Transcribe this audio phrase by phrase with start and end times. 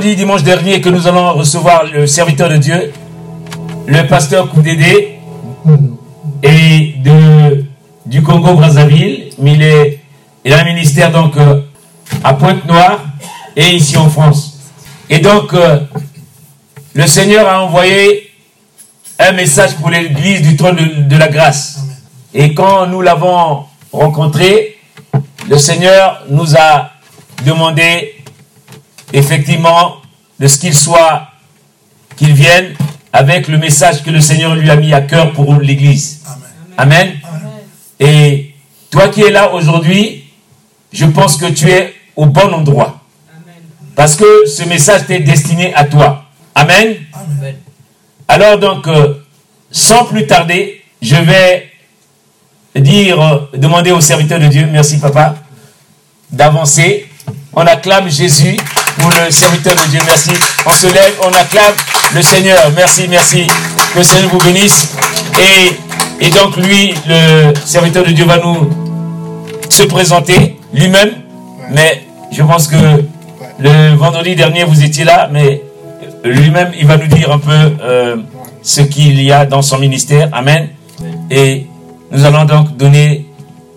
[0.00, 2.92] Dit dimanche dernier que nous allons recevoir le serviteur de Dieu,
[3.86, 5.20] le pasteur Koudédé,
[6.42, 7.64] et de,
[8.04, 10.00] du Congo-Brazzaville, mais il, est,
[10.44, 11.60] il a un ministère donc euh,
[12.24, 13.04] à Pointe-Noire
[13.54, 14.58] et ici en France.
[15.08, 15.78] Et donc, euh,
[16.94, 18.30] le Seigneur a envoyé
[19.20, 21.78] un message pour l'église du trône de la grâce.
[22.34, 24.76] Et quand nous l'avons rencontré,
[25.48, 26.90] le Seigneur nous a
[27.46, 28.13] demandé
[29.12, 29.96] effectivement
[30.38, 31.28] de ce qu'il soit,
[32.16, 32.74] qu'il vienne
[33.12, 36.22] avec le message que le Seigneur lui a mis à cœur pour l'Église.
[36.76, 37.12] Amen.
[38.00, 38.54] Et
[38.90, 40.24] toi qui es là aujourd'hui,
[40.92, 43.00] je pense que tu es au bon endroit.
[43.94, 46.24] Parce que ce message t'est destiné à toi.
[46.54, 46.96] Amen.
[48.26, 49.14] Alors donc, euh,
[49.70, 51.70] sans plus tarder, je vais
[52.74, 55.36] dire, euh, demander au serviteur de Dieu, merci papa,
[56.30, 57.08] d'avancer.
[57.52, 58.56] On acclame Jésus
[58.98, 60.00] pour le serviteur de Dieu.
[60.06, 60.30] Merci.
[60.66, 61.74] On se lève, on acclame
[62.14, 62.58] le Seigneur.
[62.76, 63.46] Merci, merci.
[63.92, 64.88] Que le Seigneur vous bénisse.
[65.40, 68.70] Et, et donc lui, le serviteur de Dieu va nous
[69.68, 71.10] se présenter lui-même.
[71.70, 72.76] Mais je pense que
[73.58, 75.62] le vendredi dernier, vous étiez là, mais
[76.24, 78.16] lui-même, il va nous dire un peu euh,
[78.62, 80.28] ce qu'il y a dans son ministère.
[80.32, 80.68] Amen.
[81.30, 81.66] Et
[82.10, 83.26] nous allons donc donner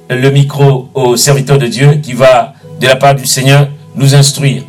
[0.10, 4.64] le micro au serviteur de Dieu qui va, de la part du Seigneur, nous instruire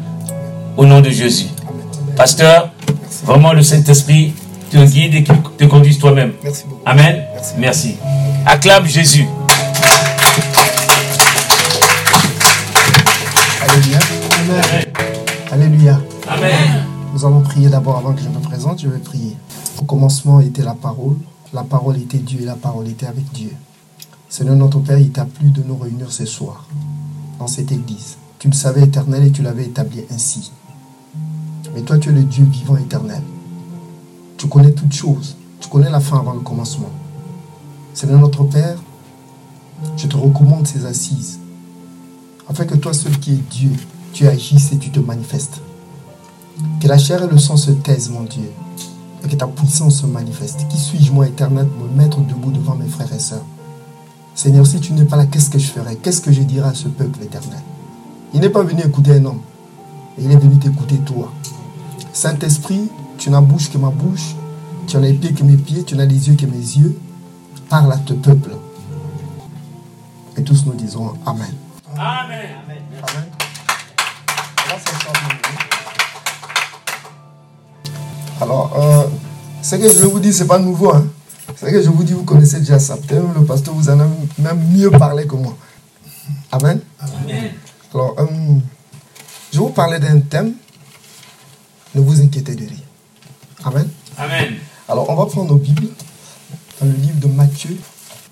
[0.78, 1.48] au nom de Jésus.
[2.16, 2.70] Pasteur,
[3.24, 4.32] vraiment le Saint-Esprit
[4.70, 6.32] te guide et te conduise toi-même.
[6.42, 6.82] Merci beaucoup.
[6.86, 7.24] Amen.
[7.34, 7.54] Merci.
[7.58, 7.96] Merci.
[8.46, 9.26] Acclame Jésus.
[13.60, 13.98] Alléluia.
[14.38, 14.84] Amen.
[15.50, 16.00] Alléluia.
[16.28, 16.84] Amen.
[17.12, 18.80] Nous allons prier d'abord avant que je me présente.
[18.80, 19.36] Je vais prier.
[19.78, 21.16] Au commencement était la parole.
[21.52, 23.50] La parole était Dieu et la parole était avec Dieu.
[24.28, 26.66] Seigneur notre Père, il t'a plu de nous réunir ce soir
[27.40, 28.16] dans cette église.
[28.38, 30.52] Tu le savais éternel et tu l'avais établi ainsi.
[31.74, 33.22] Mais toi, tu es le Dieu vivant éternel.
[34.36, 35.36] Tu connais toutes choses.
[35.60, 36.90] Tu connais la fin avant le commencement.
[37.94, 38.78] Seigneur notre Père,
[39.96, 41.38] je te recommande ces assises.
[42.48, 43.72] Afin que toi seul qui es Dieu,
[44.12, 45.60] tu agisses et tu te manifestes.
[46.80, 48.50] Que la chair et le sang se taisent, mon Dieu.
[49.24, 50.66] Et que ta puissance se manifeste.
[50.68, 53.44] Qui suis-je, moi, éternel, pour me mettre debout devant mes frères et sœurs?
[54.34, 55.96] Seigneur, si tu n'es pas là, qu'est-ce que je ferai?
[55.96, 57.60] Qu'est-ce que je dirai à ce peuple éternel?
[58.32, 59.40] Il n'est pas venu écouter un homme.
[60.16, 61.32] Il est venu t'écouter toi.
[62.18, 64.34] Saint-Esprit, tu n'as bouche que ma bouche.
[64.88, 65.84] Tu n'as les pieds que mes pieds.
[65.84, 66.98] Tu n'as les yeux que mes yeux.
[67.68, 68.50] Parle à ce peuple.
[70.36, 71.46] Et tous nous disons Amen.
[71.96, 72.48] Amen.
[72.96, 73.24] Amen.
[78.40, 79.06] Alors, euh,
[79.62, 80.92] ce que je vais vous dire, ce n'est pas nouveau.
[80.92, 81.06] Hein.
[81.54, 82.96] Ce que je vous dis, vous connaissez déjà ça.
[82.96, 84.08] Peut-être même le pasteur vous en a
[84.40, 85.56] même mieux parlé que moi.
[86.50, 86.80] Amen.
[87.94, 88.26] Alors, euh,
[89.52, 90.54] je vais vous parler d'un thème.
[91.94, 92.78] Ne vous inquiétez de rien.
[93.64, 93.88] Amen.
[94.16, 94.54] Amen.
[94.88, 95.88] Alors, on va prendre nos Bibles
[96.80, 97.76] dans le livre de Matthieu,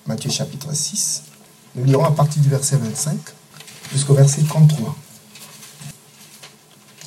[0.07, 1.23] Matthieu chapitre 6.
[1.75, 3.19] Nous lirons à partir du verset 25
[3.93, 4.97] jusqu'au verset 33.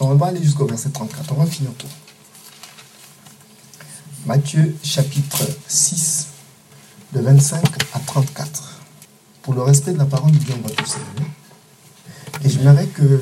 [0.01, 1.31] On va aller jusqu'au verset 34.
[1.31, 1.87] On va finir tout.
[4.25, 6.27] Matthieu chapitre 6,
[7.13, 7.63] de 25
[7.93, 8.81] à 34.
[9.41, 10.97] Pour le respect de la parole de Dieu, on va tous.
[12.43, 13.21] Et j'aimerais que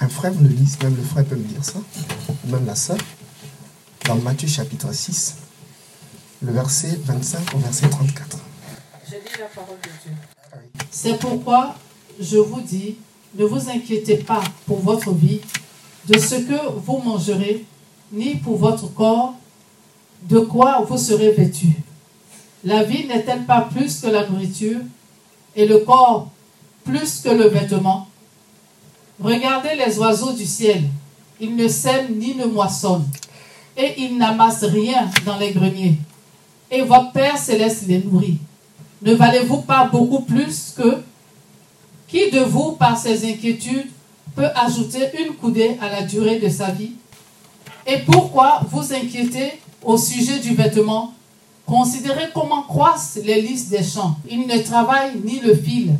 [0.00, 1.78] un frère me le lise, même le frère peut me dire ça,
[2.44, 2.98] même la sœur,
[4.06, 5.36] dans Matthieu chapitre 6,
[6.42, 8.38] le verset 25 au verset 34.
[9.08, 10.16] Je lis la parole de Dieu.
[10.90, 11.74] C'est pourquoi
[12.18, 12.96] je vous dis,
[13.34, 15.40] ne vous inquiétez pas pour votre vie,
[16.06, 17.64] de ce que vous mangerez,
[18.12, 19.34] ni pour votre corps,
[20.22, 21.76] de quoi vous serez vêtus.
[22.64, 24.80] La vie n'est-elle pas plus que la nourriture,
[25.56, 26.30] et le corps
[26.84, 28.08] plus que le vêtement?
[29.20, 30.84] Regardez les oiseaux du ciel,
[31.40, 33.08] ils ne sèment ni ne moissonnent,
[33.76, 35.96] et ils n'amassent rien dans les greniers,
[36.70, 38.38] et votre Père céleste les nourrit.
[39.02, 40.98] Ne valez-vous pas beaucoup plus que
[42.06, 43.88] qui de vous, par ses inquiétudes,
[44.34, 46.92] peut ajouter une coudée à la durée de sa vie?
[47.86, 51.14] Et pourquoi vous inquiétez au sujet du vêtement?
[51.66, 54.16] Considérez comment croissent les lys des champs.
[54.28, 55.94] Ils ne travaillent ni le fil.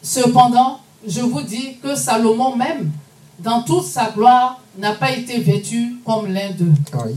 [0.00, 2.90] Cependant, je vous dis que Salomon même,
[3.38, 6.72] dans toute sa gloire, n'a pas été vêtu comme l'un d'eux.
[7.04, 7.16] Oui.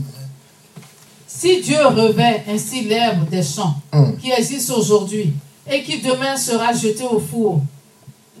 [1.26, 4.16] Si Dieu revêt ainsi l'herbe des champs Mm.
[4.20, 5.32] qui existe aujourd'hui
[5.70, 7.60] et qui demain sera jeté au four,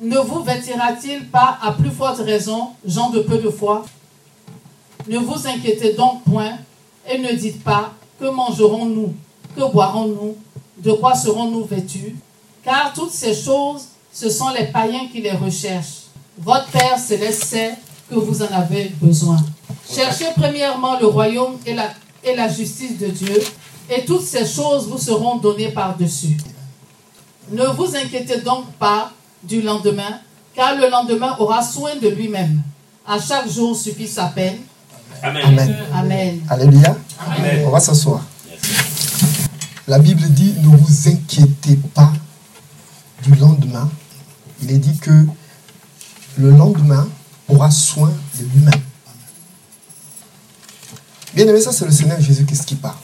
[0.00, 3.84] ne vous vêtira-t-il pas à plus forte raison, gens de peu de foi?
[5.08, 6.58] Ne vous inquiétez donc point
[7.08, 9.14] et ne dites pas que mangerons-nous,
[9.56, 10.36] que boirons-nous,
[10.78, 12.16] de quoi serons-nous vêtus?
[12.64, 16.01] Car toutes ces choses, ce sont les païens qui les recherchent.
[16.38, 17.74] Votre Père céleste sait
[18.08, 19.36] que vous en avez besoin.
[19.94, 21.90] Cherchez premièrement le royaume et la,
[22.24, 23.38] et la justice de Dieu,
[23.90, 26.36] et toutes ces choses vous seront données par-dessus.
[27.50, 29.12] Ne vous inquiétez donc pas
[29.42, 30.20] du lendemain,
[30.54, 32.62] car le lendemain aura soin de lui-même.
[33.06, 34.58] À chaque jour suffit sa peine.
[35.22, 35.42] Amen.
[35.44, 35.76] Amen.
[35.92, 36.40] Amen.
[36.48, 36.96] Alléluia.
[37.18, 37.64] Amen.
[37.66, 38.22] On va s'asseoir.
[39.86, 42.12] La Bible dit ne vous inquiétez pas
[43.22, 43.90] du lendemain.
[44.62, 45.26] Il est dit que
[46.38, 47.08] le lendemain
[47.48, 48.80] aura soin de lui-même.
[51.34, 52.96] Bien aimé, ça c'est le Seigneur Jésus-Christ qui parle.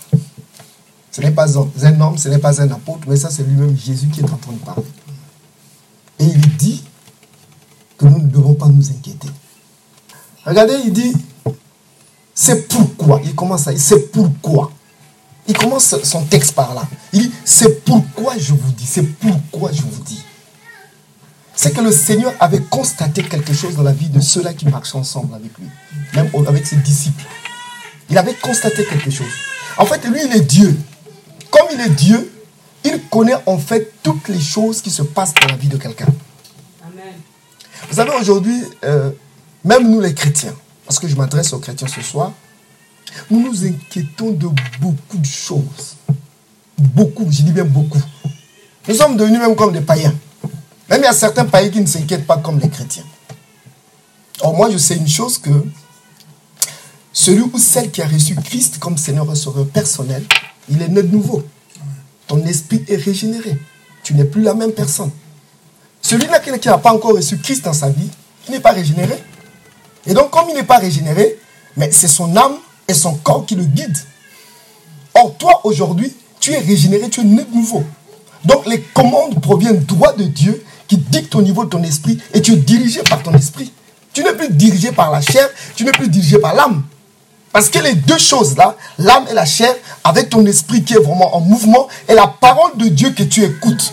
[1.10, 4.08] Ce n'est pas un homme, ce n'est pas un apôtre, mais ça c'est lui-même Jésus
[4.08, 4.84] qui est en train de parler.
[6.18, 6.84] Et il dit
[7.96, 9.28] que nous ne devons pas nous inquiéter.
[10.44, 11.12] Regardez, il dit,
[12.34, 13.20] c'est pourquoi.
[13.24, 14.70] Il commence à c'est pourquoi.
[15.46, 16.86] Il commence son texte par là.
[17.12, 20.22] Il dit, c'est pourquoi je vous dis, c'est pourquoi je vous dis.
[21.60, 24.96] C'est que le Seigneur avait constaté quelque chose dans la vie de ceux-là qui marchaient
[24.96, 25.66] ensemble avec lui,
[26.14, 27.24] même avec ses disciples.
[28.08, 29.26] Il avait constaté quelque chose.
[29.76, 30.78] En fait, lui, il est Dieu.
[31.50, 32.32] Comme il est Dieu,
[32.84, 36.06] il connaît en fait toutes les choses qui se passent dans la vie de quelqu'un.
[37.90, 39.10] Vous savez, aujourd'hui, euh,
[39.64, 40.54] même nous les chrétiens,
[40.86, 42.30] parce que je m'adresse aux chrétiens ce soir,
[43.32, 44.46] nous nous inquiétons de
[44.80, 45.96] beaucoup de choses.
[46.78, 48.00] Beaucoup, je dis bien beaucoup.
[48.86, 50.14] Nous sommes devenus même comme des païens.
[50.88, 53.04] Même il y a certains païens qui ne s'inquiètent pas comme les chrétiens.
[54.40, 55.50] Or, moi, je sais une chose que
[57.12, 60.24] celui ou celle qui a reçu Christ comme Seigneur et Sauveur personnel,
[60.68, 61.42] il est né de nouveau.
[62.26, 63.58] Ton esprit est régénéré.
[64.02, 65.10] Tu n'es plus la même personne.
[66.00, 68.08] Celui-là qui n'a pas encore reçu Christ dans sa vie,
[68.46, 69.22] il n'est pas régénéré.
[70.06, 71.38] Et donc, comme il n'est pas régénéré,
[71.76, 73.98] mais c'est son âme et son corps qui le guident.
[75.14, 77.82] Or, toi, aujourd'hui, tu es régénéré, tu es né de nouveau.
[78.44, 82.42] Donc, les commandes proviennent droit de Dieu qui dicte au niveau de ton esprit et
[82.42, 83.72] tu es dirigé par ton esprit.
[84.12, 86.82] Tu n'es plus dirigé par la chair, tu n'es plus dirigé par l'âme.
[87.52, 91.36] Parce que les deux choses-là, l'âme et la chair, avec ton esprit qui est vraiment
[91.36, 93.92] en mouvement, et la parole de Dieu que tu écoutes.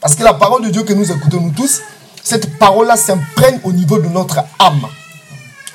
[0.00, 1.80] Parce que la parole de Dieu que nous écoutons, nous tous,
[2.22, 4.86] cette parole-là s'imprègne au niveau de notre âme.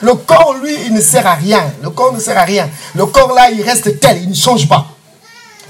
[0.02, 1.74] Le corps, lui, il ne sert à rien.
[1.82, 2.70] Le corps ne sert à rien.
[2.96, 4.88] Le corps, là, il reste tel, il ne change pas.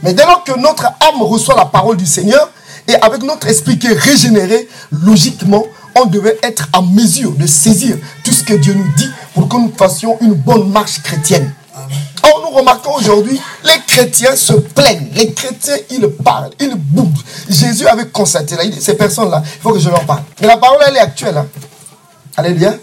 [0.01, 2.49] Mais dès lors que notre âme reçoit la parole du Seigneur,
[2.87, 7.97] et avec notre esprit qui est régénéré, logiquement, on devait être en mesure de saisir
[8.23, 11.53] tout ce que Dieu nous dit pour que nous fassions une bonne marche chrétienne.
[12.23, 15.09] Or, nous remarquons aujourd'hui, les chrétiens se plaignent.
[15.13, 17.17] Les chrétiens, ils parlent, ils boudent.
[17.49, 20.23] Jésus avait constaté, là, il dit, ces personnes-là, il faut que je leur parle.
[20.39, 21.37] Mais la parole, elle est actuelle.
[21.37, 21.47] Hein.
[22.37, 22.75] Alléluia.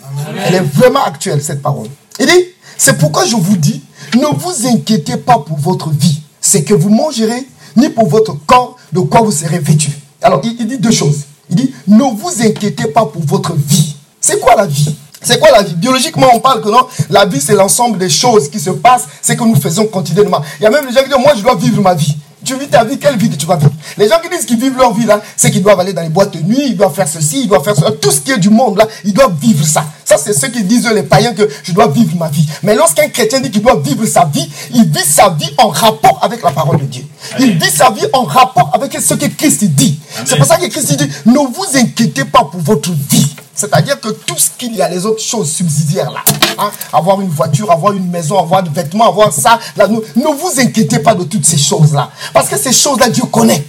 [0.44, 1.88] Elle est vraiment actuelle, cette parole.
[2.18, 2.44] Il dit,
[2.76, 3.82] c'est pourquoi je vous dis,
[4.14, 6.20] ne vous inquiétez pas pour votre vie.
[6.40, 9.90] C'est que vous mangerez, ni pour votre corps, de quoi vous serez vêtu.
[10.22, 11.22] Alors, il, dit deux choses.
[11.48, 13.96] Il dit, ne vous inquiétez pas pour votre vie.
[14.20, 14.94] C'est quoi la vie?
[15.22, 15.74] C'est quoi la vie?
[15.74, 19.36] Biologiquement, on parle que non, la vie, c'est l'ensemble des choses qui se passent, c'est
[19.36, 20.42] que nous faisons continuellement.
[20.58, 22.16] Il y a même des gens qui disent, moi, je dois vivre ma vie.
[22.44, 23.72] Tu vis ta vie, quelle vie que tu vas vivre?
[23.98, 26.08] Les gens qui disent qu'ils vivent leur vie là, c'est qu'ils doivent aller dans les
[26.08, 27.90] boîtes de nuit, ils doivent faire ceci, ils doivent faire cela.
[27.92, 29.84] Tout ce qui est du monde là, ils doivent vivre ça.
[30.04, 32.46] Ça, c'est ceux qui disent, les païens, que je dois vivre ma vie.
[32.62, 36.18] Mais lorsqu'un chrétien dit qu'il doit vivre sa vie, il vit sa vie en rapport
[36.22, 37.04] avec la parole de Dieu.
[37.38, 39.98] Il vit sa vie en rapport avec ce que Christ dit.
[40.24, 43.36] C'est pour ça que Christ dit, ne vous inquiétez pas pour votre vie.
[43.60, 46.20] C'est-à-dire que tout ce qu'il y a, les autres choses subsidiaires là,
[46.56, 50.34] hein, avoir une voiture, avoir une maison, avoir des vêtements, avoir ça, là, ne, ne
[50.34, 52.10] vous inquiétez pas de toutes ces choses-là.
[52.32, 53.62] Parce que ces choses-là, Dieu connaît.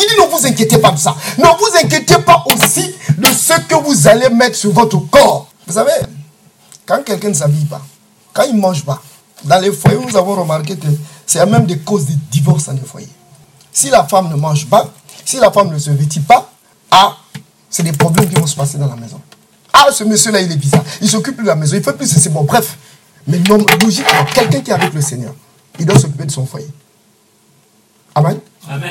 [0.00, 1.14] Il dit ne vous inquiétez pas de ça.
[1.36, 5.46] Ne vous inquiétez pas aussi de ce que vous allez mettre sur votre corps.
[5.66, 5.92] Vous savez,
[6.86, 7.82] quand quelqu'un ne s'habille pas,
[8.32, 9.02] quand il ne mange pas,
[9.44, 10.86] dans les foyers, nous avons remarqué que
[11.26, 13.08] c'est même des causes de divorce dans les foyers.
[13.70, 14.88] Si la femme ne mange pas,
[15.22, 16.50] si la femme ne se vêtit pas,
[16.90, 17.14] ah,
[17.68, 19.20] c'est des problèmes qui vont se passer dans la maison.
[19.76, 20.84] Ah, ce monsieur-là, il est bizarre.
[21.02, 22.44] Il s'occupe de la maison, il fait plus c'est bon.
[22.44, 22.78] Bref.
[23.26, 25.34] Mais non, logiquement, quelqu'un qui est avec le Seigneur,
[25.78, 26.68] il doit s'occuper de son foyer.
[28.14, 28.38] Amen.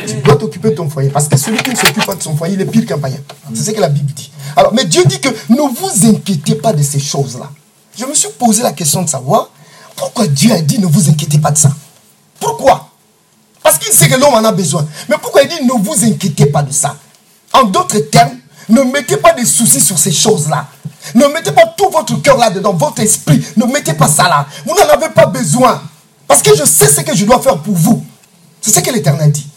[0.05, 1.09] Tu dois t'occuper de ton foyer.
[1.09, 3.19] Parce que celui qui ne s'occupe pas de son foyer, il est pire qu'un païen.
[3.53, 4.29] C'est ce que la Bible dit.
[4.57, 7.49] Alors, mais Dieu dit que ne vous inquiétez pas de ces choses-là.
[7.97, 9.49] Je me suis posé la question de savoir
[9.95, 11.71] pourquoi Dieu a dit ne vous inquiétez pas de ça.
[12.39, 12.89] Pourquoi?
[13.61, 14.85] Parce qu'il sait que l'homme en a besoin.
[15.07, 16.97] Mais pourquoi il dit ne vous inquiétez pas de ça?
[17.53, 18.37] En d'autres termes,
[18.69, 20.67] ne mettez pas de soucis sur ces choses-là.
[21.15, 23.43] Ne mettez pas tout votre cœur là-dedans, votre esprit.
[23.57, 24.47] Ne mettez pas ça là.
[24.65, 25.81] Vous n'en avez pas besoin.
[26.27, 28.03] Parce que je sais ce que je dois faire pour vous.
[28.61, 29.47] C'est ce que l'Éternel dit.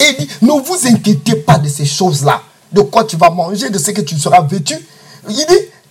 [0.00, 2.42] Et il dit, ne vous inquiétez pas de ces choses-là.
[2.72, 4.76] De quoi tu vas manger, de ce que tu seras vêtu.
[5.28, 5.44] Il dit,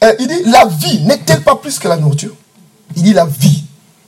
[0.03, 2.35] euh, il dit la vie n'est-elle pas plus que la nourriture?
[2.95, 3.63] Il dit, la vie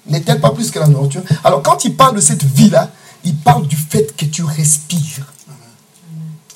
[0.05, 1.21] n'est-elle pas plus que la nourriture?
[1.43, 2.91] Alors quand il parle de cette vie-là,
[3.23, 5.25] il parle du fait que tu respires.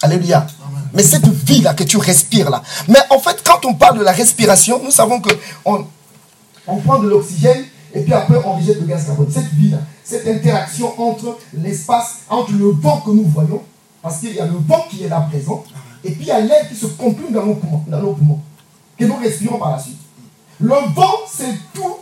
[0.01, 0.45] Alléluia.
[0.93, 2.61] Mais cette vie-là que tu respires là.
[2.87, 5.31] Mais en fait, quand on parle de la respiration, nous savons que
[5.65, 5.85] on,
[6.67, 9.31] on prend de l'oxygène et puis après on rejette le gaz carbone.
[9.31, 13.61] Cette vie-là, cette interaction entre l'espace, entre le vent que nous voyons,
[14.01, 15.63] parce qu'il y a le vent qui est là présent,
[16.03, 18.39] et puis il y a l'air qui se comprime dans nos poumons, dans nos poumons,
[18.97, 19.97] que nous respirons par la suite.
[20.59, 21.97] Le vent, c'est tout.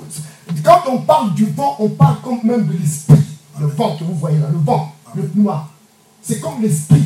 [0.63, 3.15] Quand on parle du vent, on parle comme même de l'esprit.
[3.59, 5.69] Le vent que vous voyez là, le vent, le noir.
[6.21, 7.03] C'est comme l'esprit.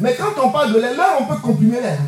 [0.00, 1.98] Mais quand on parle de l'air, là, on peut comprimer l'air.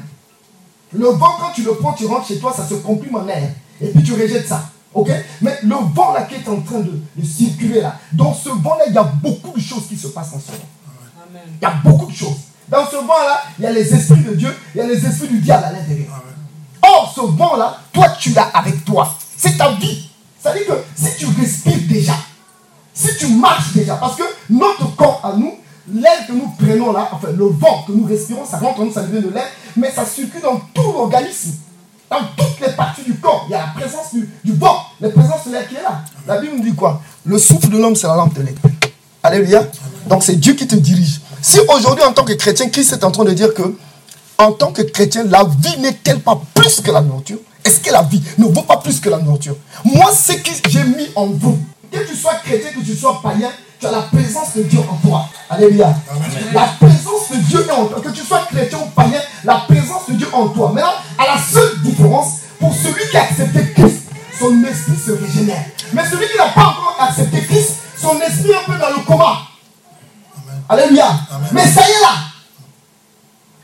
[0.92, 3.50] Le vent, quand tu le prends, tu rentres chez toi, ça se comprime en air.
[3.80, 4.62] Et puis tu rejettes ça.
[4.94, 5.10] Ok?
[5.40, 8.84] Mais le vent là qui est en train de, circuler là, dans ce vent là,
[8.86, 11.44] il y a beaucoup de choses qui se passent en ce moment.
[11.60, 12.36] Il y a beaucoup de choses.
[12.68, 15.04] Dans ce vent là, il y a les esprits de Dieu, il y a les
[15.04, 16.22] esprits du diable à l'intérieur.
[16.82, 19.14] Or, ce vent là, toi tu l'as avec toi.
[19.36, 20.10] C'est ta vie.
[20.42, 22.14] Ça veut dire que si tu respires déjà,
[22.92, 25.54] si tu marches déjà, parce que notre corps à nous,
[25.92, 28.92] l'air que nous prenons là, enfin le vent que nous respirons, ça rentre en nous,
[28.92, 29.46] ça devient de l'air,
[29.76, 31.54] mais ça circule dans tout l'organisme.
[32.10, 35.46] Dans toutes les parties du corps, il y a la présence du, vent, la présence
[35.46, 36.02] de l'air qui est là.
[36.26, 37.00] La Bible nous dit quoi?
[37.24, 38.54] Le souffle de l'homme, c'est la lampe de l'air.
[39.22, 39.66] Alléluia.
[40.08, 41.20] Donc c'est Dieu qui te dirige.
[41.40, 43.62] Si aujourd'hui, en tant que chrétien, Christ est en train de dire que,
[44.36, 47.38] en tant que chrétien, la vie n'est-elle pas plus que la nourriture?
[47.64, 49.56] Est-ce que la vie ne vaut pas plus que la nourriture?
[49.84, 51.58] Moi, ce que j'ai mis en vous,
[51.90, 53.50] que tu sois chrétien, que tu sois païen,
[53.82, 55.28] tu as la présence de Dieu en toi.
[55.50, 55.92] Alléluia.
[56.52, 58.00] La présence de Dieu est en toi.
[58.00, 60.70] Que tu sois chrétien ou païen, la présence de Dieu en toi.
[60.72, 64.02] Maintenant, à la seule différence, pour celui qui a accepté Christ,
[64.38, 65.64] son esprit se régénère.
[65.92, 69.04] Mais celui qui n'a pas encore accepté Christ, son esprit est un peu dans le
[69.04, 69.38] coma.
[70.68, 71.18] Alléluia.
[71.50, 72.14] Mais ça y est là.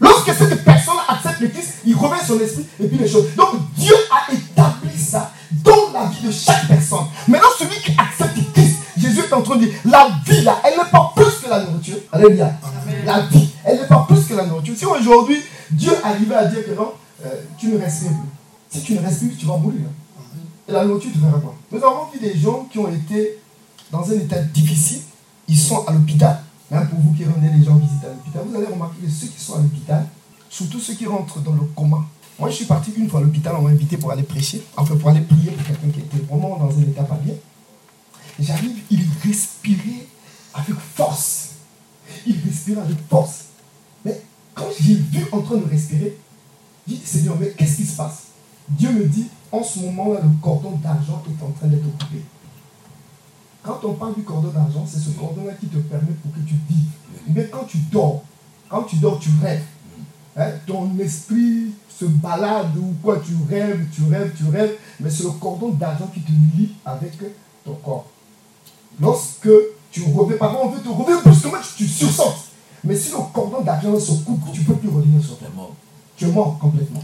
[0.01, 3.27] Lorsque cette personne accepte le Christ, il remet son esprit et puis les choses.
[3.37, 5.31] Donc Dieu a établi ça
[5.63, 7.07] dans la vie de chaque personne.
[7.29, 10.78] Maintenant, celui qui accepte Christ, Jésus est en train de dire, la vie là, elle
[10.78, 11.97] n'est pas plus que la nourriture.
[12.12, 12.52] Alléluia.
[13.05, 14.75] La vie, elle n'est pas plus que la nourriture.
[14.76, 15.40] Si aujourd'hui,
[15.71, 16.93] Dieu arrivait à dire que non,
[17.25, 17.28] euh,
[17.59, 18.78] tu ne respires plus.
[18.78, 19.81] Si tu ne respires, tu vas mourir.
[20.69, 23.38] Et la nourriture, tu verras quoi Nous avons vu des gens qui ont été
[23.90, 25.00] dans un état difficile.
[25.49, 26.43] Ils sont à l'hôpital.
[26.71, 29.28] Même pour vous qui rendez les gens visiter à l'hôpital, vous allez remarquer que ceux
[29.28, 30.07] qui sont à l'hôpital,
[30.50, 32.05] surtout ceux qui rentrent dans le coma,
[32.38, 34.97] moi, je suis parti une fois à l'hôpital, on m'a invité pour aller prêcher, enfin
[34.97, 37.35] pour aller prier pour quelqu'un qui était vraiment dans un état pas bien.
[38.38, 40.07] J'arrive, il respirait
[40.54, 41.50] avec force.
[42.26, 43.47] Il respirait avec force.
[44.04, 44.23] Mais
[44.54, 46.16] quand j'ai vu en train de respirer,
[46.87, 48.28] j'ai dit, Seigneur, mais qu'est-ce qui se passe?
[48.68, 52.23] Dieu me dit, en ce moment-là, le cordon d'argent est en train d'être coupé.
[53.62, 56.54] Quand on parle du cordon d'argent, c'est ce cordon-là qui te permet pour que tu
[56.68, 56.88] vives.
[57.35, 58.23] Mais quand tu dors,
[58.68, 59.64] quand tu dors, tu rêves.
[60.37, 65.25] Hein, ton esprit se balade ou quoi, tu rêves, tu rêves, tu rêves, mais c'est
[65.25, 67.12] le cordon d'argent qui te lie avec
[67.64, 68.07] ton corps.
[69.00, 69.49] Lorsque
[69.90, 72.49] tu reviens, par on veut te revenir brusquement, tu, tu sursautes.
[72.85, 75.49] Mais si le cordon d'argent se coupe, tu ne peux plus revenir sur toi.
[76.17, 77.02] Tu es mort complètement.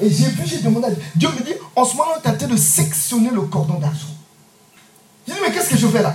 [0.00, 1.02] Et j'ai vu, j'ai demandé à Dieu.
[1.16, 4.14] Dieu me dit, en ce moment, tu es en train de sectionner le cordon d'argent.
[5.26, 6.14] J'ai dit, mais qu'est-ce que je fais là?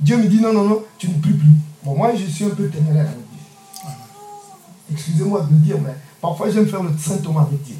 [0.00, 1.48] Dieu me dit, non, non, non, tu ne plus plus.
[1.84, 3.92] Bon, moi, je suis un peu téméraire avec Dieu.
[4.92, 7.76] Excusez-moi de le dire, mais Parfois, j'aime faire le saint Thomas avec Dieu.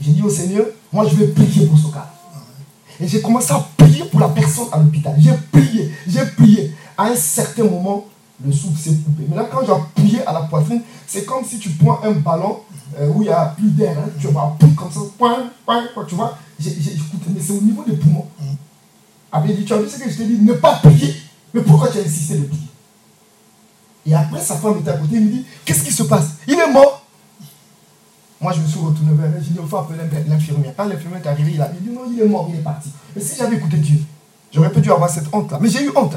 [0.00, 2.10] J'ai dit au Seigneur, moi je vais prier pour ce cas.
[3.00, 5.14] Et j'ai commencé à prier pour la personne à l'hôpital.
[5.18, 6.74] J'ai prié, j'ai prié.
[6.96, 8.04] À un certain moment,
[8.44, 9.24] le souffle s'est coupé.
[9.28, 12.60] Maintenant, quand j'ai prié à la poitrine, c'est comme si tu prends un ballon
[12.98, 13.96] euh, où il n'y a plus d'air.
[13.98, 14.10] Hein.
[14.20, 16.36] Tu vas comme ça, point, point, point, tu vois.
[16.58, 18.26] J'ai écouté, mais c'est au niveau des poumons.
[19.32, 21.14] Avait dit, tu as vu ce que je t'ai dit, ne pas prier.
[21.54, 22.68] Mais pourquoi tu as insisté de prier?
[24.06, 26.30] Et après, sa femme était à côté, il me dit, qu'est-ce qui se passe?
[26.46, 26.99] Il est mort.
[28.40, 30.72] Moi, je me suis retourné vers elle, j'ai dit, il faut appeler l'infirmière.
[30.74, 32.88] Quand l'infirmière est arrivé, il a dit, non, il est mort, il est parti.
[33.14, 33.98] Mais si j'avais écouté Dieu,
[34.50, 35.58] j'aurais pu avoir cette honte-là.
[35.60, 36.16] Mais j'ai eu honte.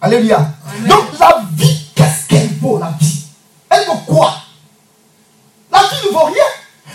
[0.00, 0.54] Alléluia.
[0.88, 3.24] Donc, la vie, qu'est-ce qu'elle vaut, la vie?
[3.68, 4.32] Elle vaut quoi?
[5.70, 6.44] La vie ne vaut rien.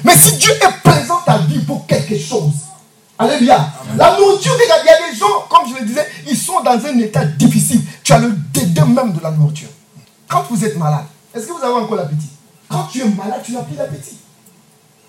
[0.03, 2.53] Mais si Dieu est présent, ta vie vaut quelque chose.
[3.19, 3.71] Alléluia.
[3.95, 6.97] La nourriture, il y a des gens, comme je le disais, ils sont dans un
[6.97, 7.83] état difficile.
[8.03, 9.69] Tu as le dédain même de la nourriture.
[10.27, 11.05] Quand vous êtes malade,
[11.35, 12.29] est-ce que vous avez encore l'appétit?
[12.67, 14.17] Quand tu es malade, tu n'as plus l'appétit.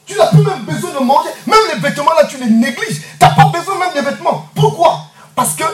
[0.06, 1.30] Tu n'as plus même besoin de manger.
[1.47, 3.00] Même les vêtements là, tu les négliges.
[3.00, 4.49] Tu n'as pas besoin même des vêtements.
[4.54, 5.06] Pourquoi?
[5.35, 5.64] Parce que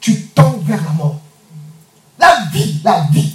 [0.00, 1.16] tu tends vers la mort.
[2.18, 3.32] La vie, la vie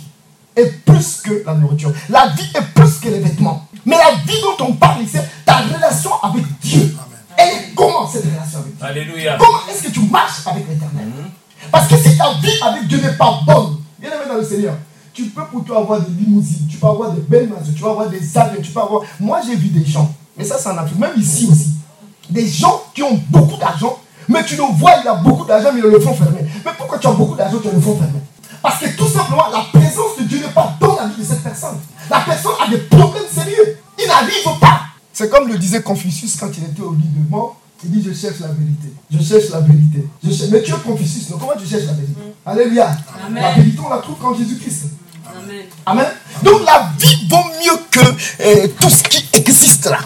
[0.56, 1.92] est plus que la nourriture.
[2.10, 3.68] La vie est plus que les vêtements.
[3.86, 6.96] Mais la vie dont on parle ici, ta relation avec Dieu.
[7.38, 8.86] Elle est comment cette relation avec Dieu?
[8.86, 9.38] Alléluia.
[9.40, 11.08] Comment est-ce que tu marches avec l'éternel?
[11.08, 11.32] Mhm.
[11.72, 14.76] Parce que si ta vie avec Dieu n'est pas bonne, bien aimé dans le Seigneur,
[15.14, 17.90] tu peux pour toi avoir des limousines, tu peux avoir des belles maisons, tu peux
[17.90, 19.04] avoir des avions, tu peux avoir.
[19.20, 21.70] Moi, j'ai vu des gens, mais ça, c'est en Afrique, même ici aussi.
[22.30, 25.82] Des gens qui ont beaucoup d'argent, mais tu le vois, il a beaucoup d'argent, mais
[25.84, 26.46] ils le font fermer.
[26.66, 28.20] Mais pourquoi tu as beaucoup d'argent, tu le font fermer?
[28.62, 31.44] Parce que tout simplement, la présence de Dieu n'est pas dans la vie de cette
[31.44, 31.78] personne.
[32.10, 33.78] La personne a des problèmes sérieux.
[34.00, 34.82] Il n'arrive pas.
[35.12, 37.58] C'est comme le disait Confucius quand il était au lit de mort.
[37.84, 38.94] Il dit, je cherche la vérité.
[39.12, 40.08] Je cherche la vérité.
[40.24, 42.14] Je Mais tu es Confucius, non Comment tu cherches la vérité?
[42.18, 42.50] Mm.
[42.50, 42.98] Alléluia.
[43.34, 44.86] La vérité, on la trouve quand Jésus-Christ.
[45.86, 46.06] Amen.
[46.42, 50.00] Donc la vie vaut mieux que euh, tout ce qui existe là.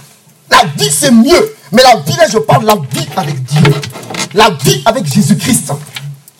[0.50, 1.56] La vie, c'est mieux.
[1.72, 3.74] Mais la vie, là, je parle la vie avec Dieu.
[4.34, 5.74] La vie avec Jésus-Christ.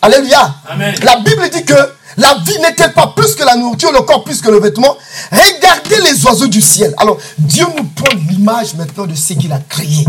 [0.00, 0.54] Alléluia.
[0.68, 0.94] Amen.
[1.02, 1.74] La Bible dit que
[2.16, 4.96] la vie n'est-elle pas plus que la nourriture, le corps plus que le vêtement?
[5.30, 6.94] Regardez les oiseaux du ciel.
[6.98, 10.04] Alors, Dieu nous prend l'image maintenant de ce qu'il a créé.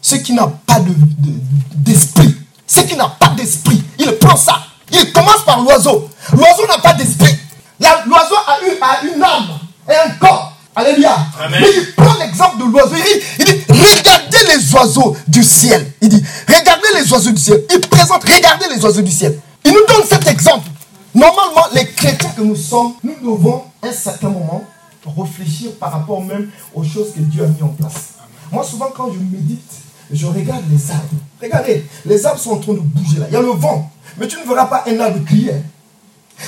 [0.00, 0.80] Ce qui n'a pas
[1.74, 2.26] d'esprit.
[2.26, 2.34] De,
[2.66, 3.82] ce qui n'a pas d'esprit.
[3.98, 4.58] Il prend ça.
[4.90, 6.08] Il commence par l'oiseau.
[6.32, 7.36] L'oiseau n'a pas d'esprit.
[8.06, 10.52] L'oiseau a une, a une âme et un corps.
[10.74, 11.16] Alléluia.
[11.50, 12.94] Mais il prend l'exemple de l'oiseau.
[13.38, 15.92] Il, dit, regardez les oiseaux du ciel.
[16.00, 17.62] Il dit, regardez les oiseaux du ciel.
[17.70, 19.38] Il présente, regardez les oiseaux du ciel.
[19.64, 20.68] Il nous donne cet exemple.
[21.14, 24.64] Normalement, les chrétiens que nous sommes, nous devons, à un certain moment,
[25.06, 28.14] réfléchir par rapport même aux choses que Dieu a mis en place.
[28.50, 29.70] Moi, souvent, quand je médite,
[30.10, 31.02] je regarde les arbres.
[31.40, 33.26] Regardez, les arbres sont en train de bouger là.
[33.28, 33.90] Il y a le vent.
[34.18, 35.54] Mais tu ne verras pas un arbre crier.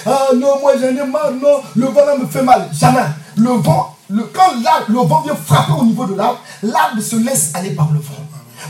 [0.07, 2.69] Ah non, moi j'en ai marre, non, le vent là me fait mal.
[2.73, 3.05] Jamais.
[3.37, 4.53] Le vent, le, quand
[4.89, 8.15] le vent vient frapper au niveau de l'arbre, l'arbre se laisse aller par le vent.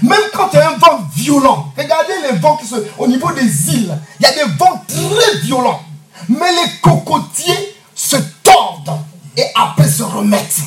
[0.02, 3.32] Même quand il y a un vent violent, regardez les vents qui sont au niveau
[3.32, 5.80] des îles, il y a des vents très violents.
[6.28, 8.98] Mais les cocotiers se tordent
[9.36, 10.60] et après se remettent.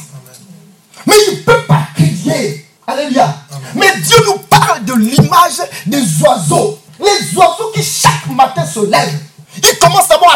[1.06, 2.66] Mais il ne peut pas crier.
[2.86, 3.34] Alléluia.
[3.76, 6.80] Mais Dieu nous parle de l'image des oiseaux.
[7.00, 9.20] Les oiseaux qui chaque matin se lèvent.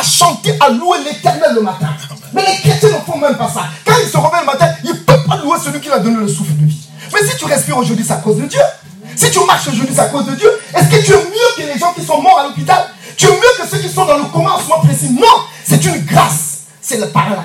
[0.01, 1.89] À chanter, à louer l'éternel le matin.
[2.33, 3.65] Mais les chrétiens ne font même pas ça.
[3.85, 5.99] Quand ils se réveillent le matin, ils ne peuvent pas louer celui qui leur a
[5.99, 6.87] donné le souffle de vie.
[7.13, 8.61] Mais si tu respires aujourd'hui, c'est à cause de Dieu.
[9.15, 10.49] Si tu marches aujourd'hui, c'est à cause de Dieu.
[10.73, 12.87] Est-ce que tu es mieux que les gens qui sont morts à l'hôpital?
[13.15, 15.11] Tu es mieux que ceux qui sont dans le coma en ce moment précis?
[15.11, 16.61] Non, c'est une grâce.
[16.81, 17.43] C'est par la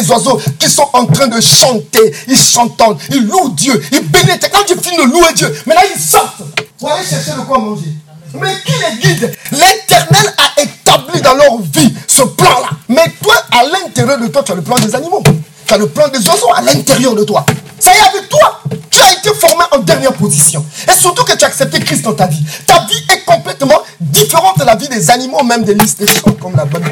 [0.00, 2.12] les oiseaux qui sont en train de chanter.
[2.28, 4.48] Ils chantent, ils louent Dieu, ils bénissent.
[4.52, 6.42] Quand tu finis de louer Dieu, maintenant ils sortent
[6.78, 7.92] pour aller chercher de quoi manger?
[8.34, 9.34] Mais qui les guide?
[9.50, 12.70] L'éternel a établi dans leur vie ce plan-là.
[12.88, 15.22] Mais toi, à l'intérieur de toi, tu as le plan des animaux.
[15.66, 17.44] Tu as le plan des oiseaux à l'intérieur de toi.
[17.78, 18.62] Ça y est avec toi.
[18.88, 20.64] Tu as été formé en dernière position.
[20.88, 22.42] Et surtout que tu as accepté Christ dans ta vie.
[22.66, 26.02] Ta vie est complètement différente de la vie des animaux, même des listes
[26.40, 26.90] comme la Bible.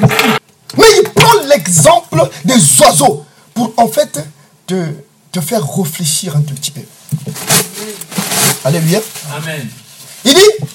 [0.79, 4.21] Mais il prend l'exemple des oiseaux pour en fait
[4.67, 4.75] te,
[5.33, 6.81] te faire réfléchir un tout petit peu.
[8.65, 9.01] Alléluia.
[9.37, 9.67] Amen.
[10.25, 10.67] Il dit,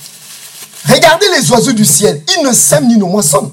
[0.90, 2.22] regardez les oiseaux du ciel.
[2.38, 3.52] Ils ne sèment ni ne moissonnent.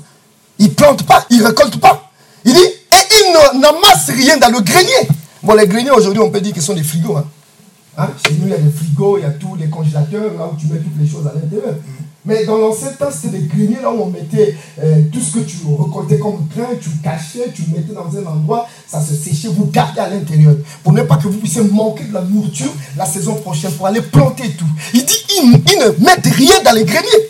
[0.58, 2.10] Ils ne plantent pas, ils ne récoltent pas.
[2.44, 5.08] Il dit, et ils n'amassent rien dans le grenier.
[5.42, 7.16] Bon, les greniers aujourd'hui, on peut dire qu'ils sont des frigos.
[7.16, 7.24] Hein.
[7.96, 8.10] Hein?
[8.26, 10.56] Chez nous, il y a des frigos, il y a tous les congélateurs, là où
[10.56, 11.76] tu mets toutes les choses à l'intérieur.
[12.26, 15.38] Mais dans l'ancien temps, c'était des greniers là où on mettait euh, tout ce que
[15.40, 19.66] tu récoltais comme grain, tu cachais, tu mettais dans un endroit, ça se séchait, vous
[19.66, 20.54] gardez à l'intérieur.
[20.82, 24.02] Pour ne pas que vous puissiez manquer de la nourriture la saison prochaine, pour aller
[24.02, 24.66] planter tout.
[24.92, 27.28] Il dit, ils, ne mettent rien dans les greniers.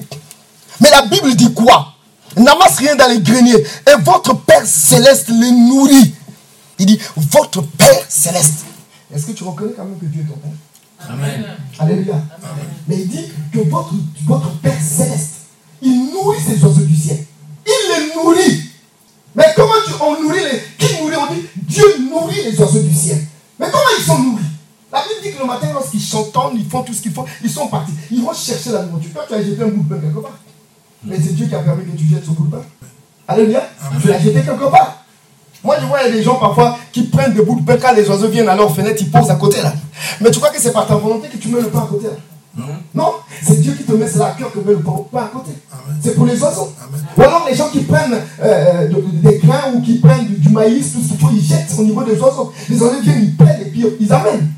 [0.81, 1.95] Mais la Bible dit quoi?
[2.37, 3.63] N'amasse rien dans les greniers.
[3.87, 6.15] Et votre Père céleste les nourrit.
[6.81, 8.65] Il dit, votre Père céleste.
[9.15, 10.51] Est-ce que tu reconnais quand même que Dieu est ton Père?
[11.09, 11.45] Amen.
[11.79, 12.23] Alléluia.
[12.87, 13.95] Mais il dit que votre,
[14.27, 15.35] votre Père céleste,
[15.83, 17.25] il nourrit ces oiseaux du ciel.
[17.67, 18.63] Il les nourrit.
[19.35, 20.63] Mais comment tu, on nourrit les.
[20.79, 23.19] Qui nourrit On dit Dieu nourrit les oiseaux du ciel.
[23.59, 24.45] Mais comment ils sont nourris?
[24.93, 27.51] La Bible dit que le matin, lorsqu'ils chantent, ils font tout ce qu'il faut, ils
[27.51, 27.93] sont partis.
[28.11, 29.13] Ils vont chercher la nourriture.
[29.13, 30.39] Toi, tu as jeté un bout de pain quelque part.
[31.05, 32.63] Mais c'est Dieu qui a permis que tu jettes ce bout de pain.
[33.29, 33.69] Alléluia.
[34.03, 35.00] Tu l'as jeté quelque part.
[35.63, 38.29] Moi, je vois, des gens parfois qui prennent des bouts de pain quand les oiseaux
[38.29, 39.73] viennent à leur fenêtre, ils posent à côté là.
[40.21, 42.07] Mais tu crois que c'est par ta volonté que tu mets le pain à côté
[42.07, 42.65] là?
[42.95, 45.53] Non, c'est Dieu qui te met, c'est la cœur que met le pain à côté.
[46.03, 46.73] C'est pour les oiseaux.
[47.17, 48.89] Ou alors les gens qui prennent euh,
[49.23, 52.03] des grains ou qui prennent du, maïs, tout ce qu'il faut, ils jettent au niveau
[52.03, 52.53] des oiseaux.
[52.69, 54.53] Les oiseaux viennent, ils prennent et puis ils amènent.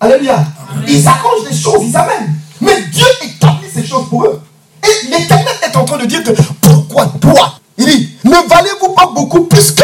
[0.00, 0.44] Alléluia.
[0.88, 2.34] Ils arrangent des choses, ils amènent.
[2.60, 4.40] Mais Dieu établit ces choses pour eux.
[4.82, 7.58] Et l'éternel est en train de dire que pourquoi toi?
[7.76, 9.82] Il dit, ne valez-vous pas beaucoup plus que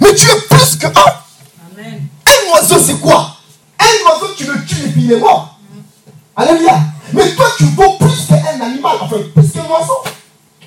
[0.00, 1.12] mais tu es plus que un.
[2.26, 3.36] Un oiseau, c'est quoi?
[3.78, 5.58] Un oiseau, tu le tues et puis il est mort.
[6.36, 6.78] Alléluia.
[7.12, 10.04] Mais toi, tu vaux plus qu'un animal, enfin, plus qu'un oiseau.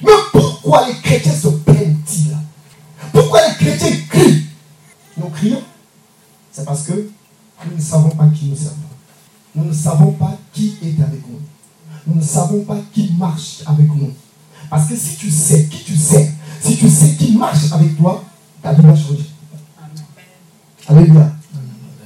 [0.01, 2.35] Mais pourquoi les chrétiens se plaignent-ils?
[3.11, 4.45] Pourquoi les chrétiens crient?
[5.17, 5.61] Nous crions.
[6.51, 7.09] C'est parce que
[7.65, 8.75] nous ne savons pas qui nous servons.
[9.55, 11.39] nous ne savons pas qui est avec nous.
[12.07, 14.11] Nous ne savons pas qui marche avec nous.
[14.69, 18.23] Parce que si tu sais qui tu sais, si tu sais qui marche avec toi,
[18.61, 19.29] ta vie va changer.
[20.87, 21.31] Alléluia.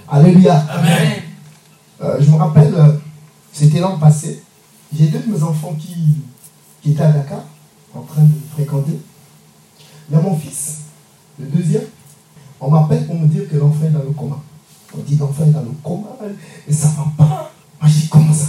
[0.07, 0.57] Alléluia.
[0.69, 1.13] Amen.
[2.01, 2.97] Euh, je me rappelle, euh,
[3.53, 4.43] c'était l'an passé,
[4.93, 6.17] j'ai deux de mes enfants qui,
[6.81, 7.43] qui étaient à Dakar,
[7.93, 8.99] en train de fréquenter.
[10.09, 10.81] Il y a mon fils,
[11.39, 11.85] le deuxième,
[12.59, 14.37] on m'appelle pour me dire que l'enfant est dans le coma.
[14.93, 16.09] On dit l'enfant est dans le coma
[16.67, 17.51] et ça ne va pas.
[17.81, 18.47] Moi je dis comment ça?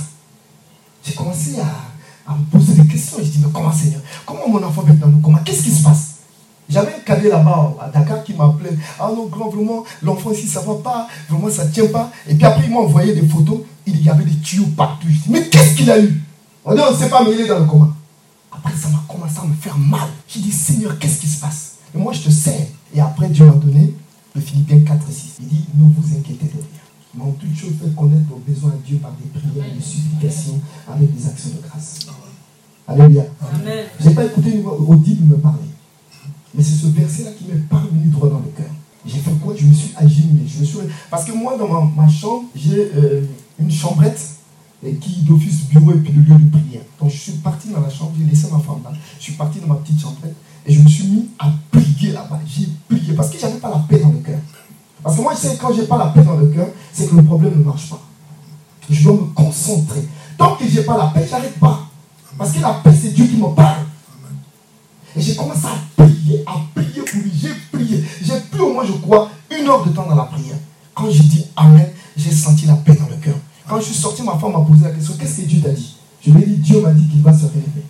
[1.05, 3.19] J'ai commencé à, à me poser des questions.
[3.19, 4.01] Je dis mais comment Seigneur?
[4.27, 5.39] Comment mon enfant être dans le coma?
[5.45, 6.16] Qu'est-ce qui se passe?
[6.69, 8.77] J'avais un cadet là-bas à Dakar qui m'appelait.
[8.99, 11.09] Ah non, grand, vraiment, l'enfant ici, ça va pas.
[11.29, 12.11] Vraiment, ça tient pas.
[12.29, 13.61] Et puis après, il m'a envoyé des photos.
[13.87, 15.07] Il y avait des tuyaux partout.
[15.09, 16.21] Je dis, mais qu'est-ce qu'il a eu?
[16.65, 17.95] On dit, on ne sait pas, mais il est dans le coma.
[18.51, 20.09] Après, ça m'a commencé à me faire mal.
[20.27, 21.77] J'ai dit, Seigneur, qu'est-ce qui se passe?
[21.95, 22.71] Et moi, je te sais.
[22.95, 23.95] Et après, Dieu m'a donné
[24.35, 25.37] le Philippiens 4 et 6.
[25.41, 26.65] Il dit, ne vous inquiétez de rien.
[27.15, 30.61] Mais en toute chose, faites connaître vos besoins à Dieu par des prières, des supplications,
[30.93, 32.01] avec des actions de grâce.
[32.89, 33.23] Alléluia.
[34.01, 35.59] Je n'ai pas écouté une audible me parler.
[36.57, 38.71] Mais c'est ce verset-là qui m'est parvenu droit dans le cœur.
[39.05, 39.55] J'ai fait quoi?
[39.57, 40.47] Je me suis agilé.
[40.47, 40.79] Je me suis...
[41.11, 43.23] Parce que moi, dans ma, chambre, j'ai euh,
[43.59, 44.21] une chambrette
[44.85, 46.83] et qui d'office bureau et puis le lieu de prière.
[47.01, 48.93] Donc je suis parti dans la chambre, j'ai laissé ma femme là.
[49.19, 50.35] Je suis parti dans ma petite chambrette
[50.67, 52.41] et je me suis mis à prier là-bas.
[52.47, 54.39] J'ai prié parce que je n'avais pas la paix dans le cœur.
[55.03, 56.69] Parce que moi, je sais que quand je n'ai pas la paix dans le cœur,
[56.93, 58.01] c'est que le problème ne marche pas.
[58.91, 60.07] Je dois me concentrer.
[60.37, 61.89] Tant que je n'ai pas la paix, je n'arrête pas.
[62.37, 63.86] Parce que la paix, c'est Dieu qui me parle.
[65.17, 67.33] Et j'ai commencé à prier, à prier pour lui.
[67.35, 68.05] J'ai prié.
[68.23, 70.57] J'ai pris au moins, je crois, une heure de temps dans la prière.
[70.95, 73.35] Quand j'ai dit Amen, j'ai senti la paix dans le cœur.
[73.69, 75.97] Quand je suis sorti, ma femme m'a posé la question Qu'est-ce que Dieu t'a dit?
[76.21, 77.85] Je lui ai dit Dieu m'a dit qu'il va se relever.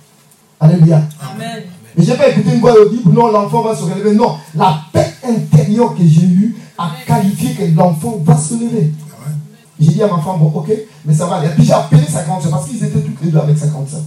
[0.60, 1.02] Alléluia.
[1.20, 1.64] Amen.
[1.96, 4.14] Mais je n'ai pas écouté une voix audible Non, l'enfant va se relever.
[4.14, 8.92] Non, la paix intérieure que j'ai eue a qualifié que l'enfant va se lever.
[9.78, 10.70] J'ai dit à ma femme Bon, ok,
[11.04, 11.48] mais ça va aller.
[11.48, 13.66] Et puis j'ai appelé sa grande soeur parce qu'ils étaient toutes les deux avec sa
[13.66, 14.02] grande soeur.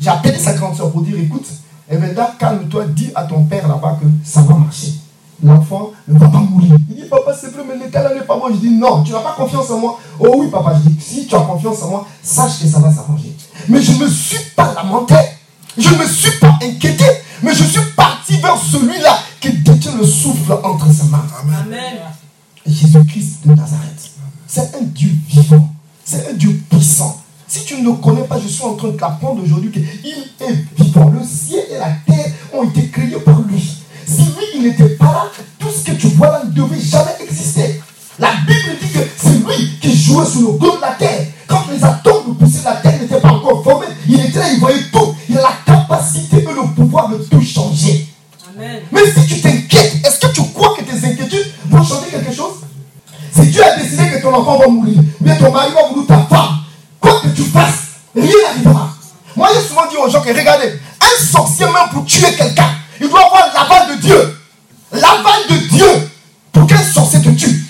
[0.00, 1.46] J'ai appelé sa grande soeur pour dire Écoute,
[1.88, 4.94] Evenda, calme-toi, dis à ton père là-bas que ça va marcher.
[5.42, 6.76] L'enfant ne va pas mourir.
[6.88, 8.48] Il dit, papa, c'est vrai, mais l'état là n'est pas bon.
[8.50, 10.00] Je dis, non, tu n'as pas confiance en moi.
[10.18, 12.92] Oh oui, papa, je dis, si tu as confiance en moi, sache que ça va
[12.92, 13.36] s'arranger.
[13.68, 15.14] Mais je ne me suis pas lamenté.
[15.76, 17.04] Je ne me suis pas inquiété.
[17.42, 21.26] Mais je suis parti vers celui-là qui détient le souffle entre ses mains.
[21.40, 21.98] Amen.
[22.66, 24.10] Jésus-Christ de Nazareth.
[24.46, 25.68] C'est un Dieu vivant.
[26.04, 27.20] C'est un Dieu puissant.
[27.56, 30.78] Si tu ne le connais pas, je suis en train de t'apprendre aujourd'hui qu'il est
[30.78, 31.08] vivant.
[31.08, 33.78] Le ciel et la terre ont été créés par lui.
[34.06, 37.16] Si lui, il n'était pas là, tout ce que tu vois là ne devait jamais
[37.24, 37.80] exister.
[38.18, 41.28] La Bible dit que c'est lui qui jouait sur le dos de la terre.
[41.46, 44.60] Quand les atomes poussés de la terre n'étaient pas encore formés, il était là, il
[44.60, 45.14] voyait tout.
[45.26, 48.06] Il a la capacité et le pouvoir de tout changer.
[48.54, 48.82] Amen.
[48.92, 52.56] Mais si tu t'inquiètes, est-ce que tu crois que tes inquiétudes vont changer quelque chose?
[53.32, 56.18] Si Dieu a décidé que ton enfant va mourir, mais ton mari va mourir, ta
[56.18, 56.58] femme,
[57.06, 58.90] quoi que tu fasses, rien n'arrivera.
[59.36, 63.08] Moi, j'ai souvent dit aux gens que regardez, un sorcier même pour tuer quelqu'un, il
[63.08, 64.38] doit avoir l'aval de Dieu.
[64.92, 66.10] L'aval de Dieu
[66.52, 67.64] pour qu'un sorcier te tue,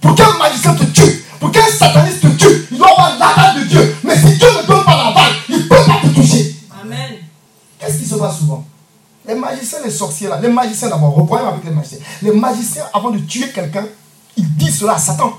[0.00, 3.64] pour qu'un magicien te tue, pour qu'un sataniste te tue, il doit avoir l'aval de
[3.68, 3.96] Dieu.
[4.04, 6.56] Mais si Dieu ne donne pas l'aval, il ne peut pas te toucher.
[6.82, 7.16] Amen.
[7.78, 8.64] Qu'est-ce qui se passe souvent?
[9.26, 11.98] Les magiciens, les sorciers là, les magiciens d'abord, reprenons avec les magiciens.
[12.22, 13.84] Les magiciens, avant de tuer quelqu'un,
[14.36, 15.34] ils disent cela à Satan.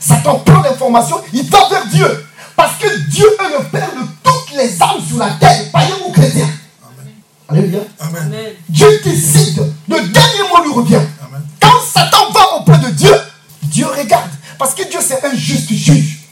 [0.00, 2.27] Satan prend l'information, il va vers Dieu.
[2.58, 6.10] Parce que Dieu est le Père de toutes les âmes sur la terre, païens ou
[6.10, 6.50] chrétiens.
[7.48, 7.82] Alléluia.
[8.00, 8.22] Amen.
[8.24, 8.52] Amen.
[8.68, 10.96] Dieu décide, le dernier mot lui revient.
[10.96, 11.40] Amen.
[11.60, 13.14] Quand Satan va auprès de Dieu,
[13.62, 14.32] Dieu regarde.
[14.58, 16.24] Parce que Dieu c'est un juste juge.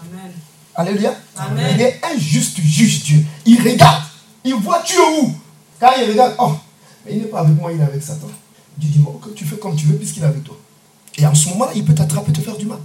[0.00, 0.30] Amen.
[0.76, 1.12] Alléluia.
[1.36, 1.66] Amen.
[1.74, 3.24] Il est un juste juge, Dieu.
[3.44, 4.04] Il regarde.
[4.44, 5.34] Il voit tu es où?
[5.80, 6.52] Quand il regarde, oh,
[7.04, 8.30] mais il n'est pas avec moi, il est avec Satan.
[8.78, 10.56] Dieu dit, que tu fais comme tu veux puisqu'il est avec toi.
[11.18, 12.78] Et en ce moment-là, il peut t'attraper, te faire du mal.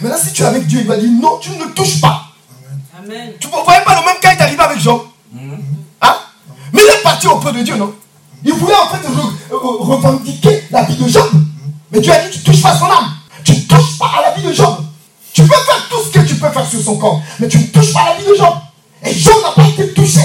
[0.00, 2.27] Maintenant, si tu es avec Dieu, il va dire, non, tu ne le touches pas.
[2.98, 3.32] Amen.
[3.38, 5.02] Tu ne voyais pas le même cas, il est arrivé avec Jean.
[6.02, 6.14] Hein?
[6.72, 7.92] Mais il est parti auprès de Dieu, non?
[8.44, 11.28] Il voulait en fait re- revendiquer la vie de Job.
[11.90, 13.12] Mais Dieu a dit, tu ne touches pas son âme.
[13.44, 14.76] Tu ne touches pas à la vie de Job.
[15.32, 17.64] Tu peux faire tout ce que tu peux faire sur son corps, mais tu ne
[17.66, 18.54] touches pas à la vie de Job.
[19.04, 20.20] Et Job n'a pas été touché.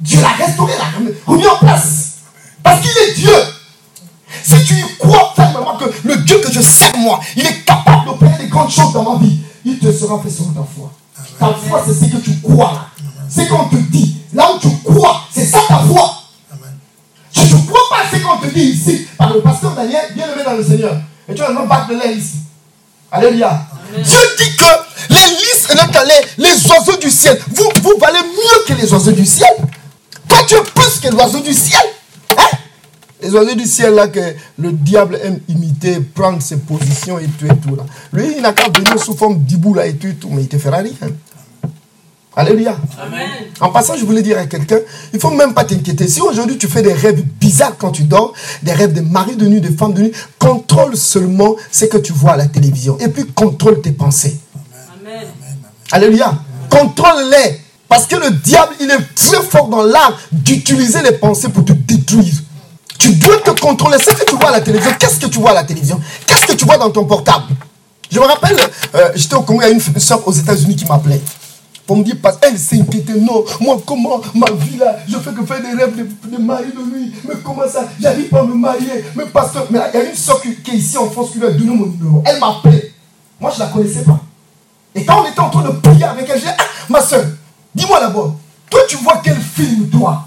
[0.00, 2.12] Dieu l'a restauré, l'a remis- en place.
[2.62, 3.34] Parce qu'il est Dieu.
[4.42, 8.06] Si tu y crois fermement que le Dieu que je sers moi, il est capable
[8.06, 10.92] d'opérer des grandes choses dans ma vie, il te sera fait selon ta foi.
[11.38, 12.86] Ta foi, c'est ce que tu crois.
[13.28, 14.16] C'est qu'on te dit.
[14.32, 16.14] Là où tu crois, c'est ça ta foi.
[17.32, 20.26] Tu ne crois pas à ce qu'on te dit ici, par le pasteur Daniel, bien
[20.32, 20.96] aimé dans le Seigneur,
[21.28, 22.38] et tu vas même battre de l'air ici.
[23.10, 23.60] Alléluia.
[23.92, 24.64] Dieu dit que
[25.10, 25.74] les lys et
[26.06, 29.50] les, les oiseaux du ciel, vous, vous valez mieux que les oiseaux du ciel.
[30.28, 31.82] Toi, tu es plus que l'oiseau du ciel.
[33.24, 33.28] Hein?
[33.28, 34.20] Les oiseaux du ciel là que
[34.58, 37.84] le diable aime imiter, prendre ses positions et tout et tout là.
[38.12, 40.48] Lui, il n'a qu'à venir sous forme d'ibou là et tout et tout, mais il
[40.48, 40.92] te fera rien.
[42.36, 42.76] Alléluia.
[43.00, 43.28] Amen.
[43.60, 44.78] En passant, je voulais dire à quelqu'un,
[45.12, 46.08] il faut même pas t'inquiéter.
[46.08, 48.32] Si aujourd'hui tu fais des rêves bizarres quand tu dors,
[48.62, 52.12] des rêves de mari de nuit, de femme de nuit, contrôle seulement ce que tu
[52.12, 52.98] vois à la télévision.
[52.98, 54.36] Et puis contrôle tes pensées.
[55.00, 55.28] Amen.
[55.92, 56.34] Alléluia.
[56.68, 57.60] Contrôle-les.
[57.88, 61.72] Parce que le diable, il est très fort dans l'art d'utiliser les pensées pour te
[61.72, 62.34] détruire.
[62.98, 63.98] Tu dois te contrôler.
[63.98, 66.00] Ce que tu vois à la télévision, qu'est-ce que tu vois à la télévision?
[66.26, 67.54] Qu'est-ce que tu vois dans ton portable?
[68.10, 68.56] Je me rappelle,
[68.94, 71.20] euh, j'étais au Congo, il y a une soeur aux États-Unis qui m'appelait.
[71.86, 75.44] Pour me dire, parce elle s'inquiétait, non, moi comment, ma vie là, je fais que
[75.44, 78.54] faire des rêves de, de mari de nuit, mais comment ça, j'arrive pas à me
[78.54, 81.32] marier, mais parce que, mais il y a une soeur qui, est ici en France
[81.32, 82.22] qui lui a donné mon numéro.
[82.24, 82.94] Elle m'a appelé.
[83.38, 84.20] Moi, je la connaissais pas.
[84.94, 87.26] Et quand on était en train de prier avec elle, j'ai ah, ma soeur,
[87.74, 88.36] dis-moi d'abord,
[88.70, 90.24] toi tu vois quel film, toi?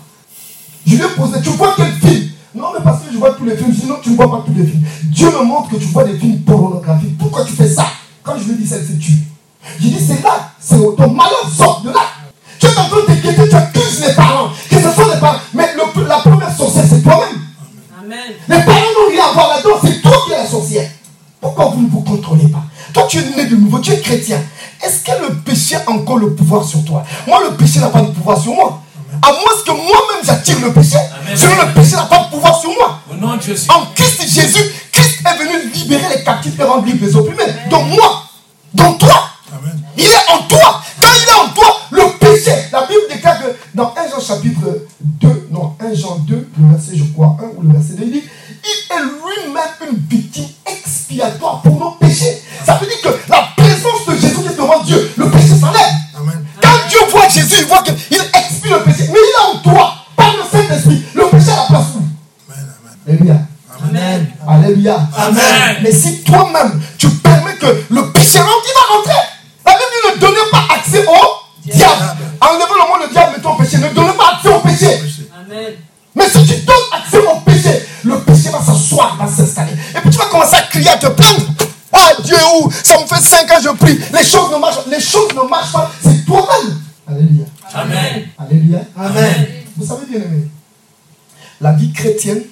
[0.86, 2.27] Je lui ai posé, tu vois quel film?
[2.58, 4.54] Non, mais parce que je vois tous les films, sinon tu ne vois pas tous
[4.54, 4.84] les films.
[5.04, 7.18] Dieu me montre que tu vois des films pornographiques.
[7.18, 7.86] Pourquoi tu fais ça?
[8.24, 9.14] Quand je lui dis se tue.
[9.80, 12.00] J'ai dit, c'est là, c'est ton malheur sort de là.
[12.60, 15.40] Tu es en train de t'inquiéter, tu accuses les parents, que ce sont les parents.
[15.54, 17.42] Mais le- la première sorcière, c'est toi-même.
[18.02, 18.18] Amen.
[18.48, 20.90] Les parents n'ont rien à voir là-dedans, c'est toi qui es la sorcière.
[21.40, 22.64] Pourquoi vous ne vous contrôlez pas?
[22.94, 24.42] Toi, tu es né de nouveau, tu es chrétien.
[24.84, 27.04] Est-ce que le péché a encore le pouvoir sur toi?
[27.28, 28.82] Moi, le péché n'a pas de pouvoir sur moi.
[29.22, 30.98] À moins que moi-même j'attire le péché.
[31.36, 33.00] Sinon, le péché n'a pas de pouvoir sur moi.
[33.12, 33.68] Au nom de Jésus.
[33.70, 37.52] En Christ Jésus, Christ est venu libérer les captifs et rendre libres les opprimés.
[37.70, 38.24] Donc moi,
[38.74, 39.27] donc toi,
[92.18, 92.44] chrétienne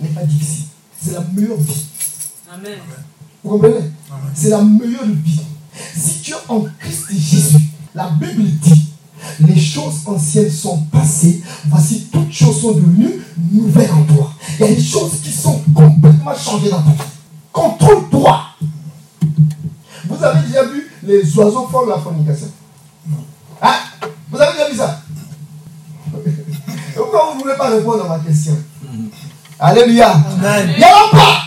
[0.00, 0.66] n'est pas difficile.
[1.00, 1.86] C'est la meilleure vie.
[2.52, 2.78] Amen.
[3.42, 3.90] Vous comprenez?
[4.34, 5.40] C'est la meilleure vie.
[5.96, 7.58] Si tu es en Christ Jésus,
[7.94, 8.86] la Bible dit,
[9.40, 13.20] les choses anciennes sont passées, voici toutes choses sont devenues
[13.52, 14.32] nouvelles en toi.
[14.58, 17.10] Il y a des choses qui sont complètement changées dans ta vie.
[17.52, 18.40] Contrôle-toi.
[20.08, 22.48] Vous avez déjà vu les oiseaux font la fornication
[23.60, 23.74] Hein?
[24.30, 25.02] Vous avez déjà vu ça?
[27.38, 28.56] Vous ne voulez pas répondre à ma question
[29.60, 30.10] Alléluia.
[30.12, 30.70] Amen.
[30.72, 31.38] Il n'y en a pas.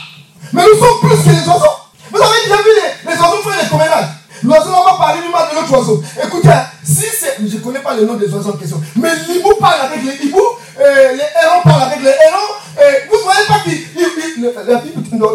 [0.54, 1.78] Mais nous sommes plus que les oiseaux.
[2.12, 4.10] Vous avez déjà vu les, les oiseaux faire des promenades.
[4.44, 6.04] L'oiseau n'a pas parlé du mal de l'autre oiseau.
[6.22, 6.50] Écoutez,
[6.84, 7.38] si c'est.
[7.48, 8.82] Je ne connais pas le nom des oiseaux en question.
[8.96, 10.40] Mais l'hibou parle avec les hiboux.
[10.80, 12.52] euh, les hérons parlent avec les hérons.
[12.80, 13.74] et vous ne voyez pas qu'il.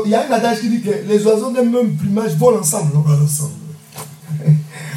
[0.04, 2.92] il- y a un adage qui dit que les oiseaux d'un même plumage volent ensemble.
[2.94, 3.04] non?
[3.06, 3.52] Voilà, ensemble.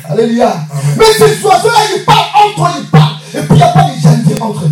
[0.09, 0.53] Alléluia.
[0.97, 3.15] Mais ces oiseaux-là, ils parlent entre eux, ils parlent.
[3.35, 4.71] Et puis il n'y a pas de jalousie entre eux.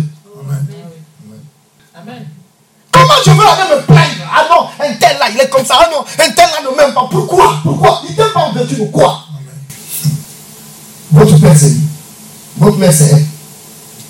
[3.08, 4.30] Comment je veux aller me plaindre?
[4.30, 5.76] Ah non, un tel là, il est comme ça.
[5.80, 7.08] Ah non, un tel là ne m'aime pas.
[7.10, 7.58] Pourquoi?
[7.62, 8.02] Pourquoi?
[8.06, 9.20] Il t'aime pas en vertu de quoi?
[11.10, 11.80] Votre Père c'est lui.
[12.58, 13.24] Votre Mère c'est elle.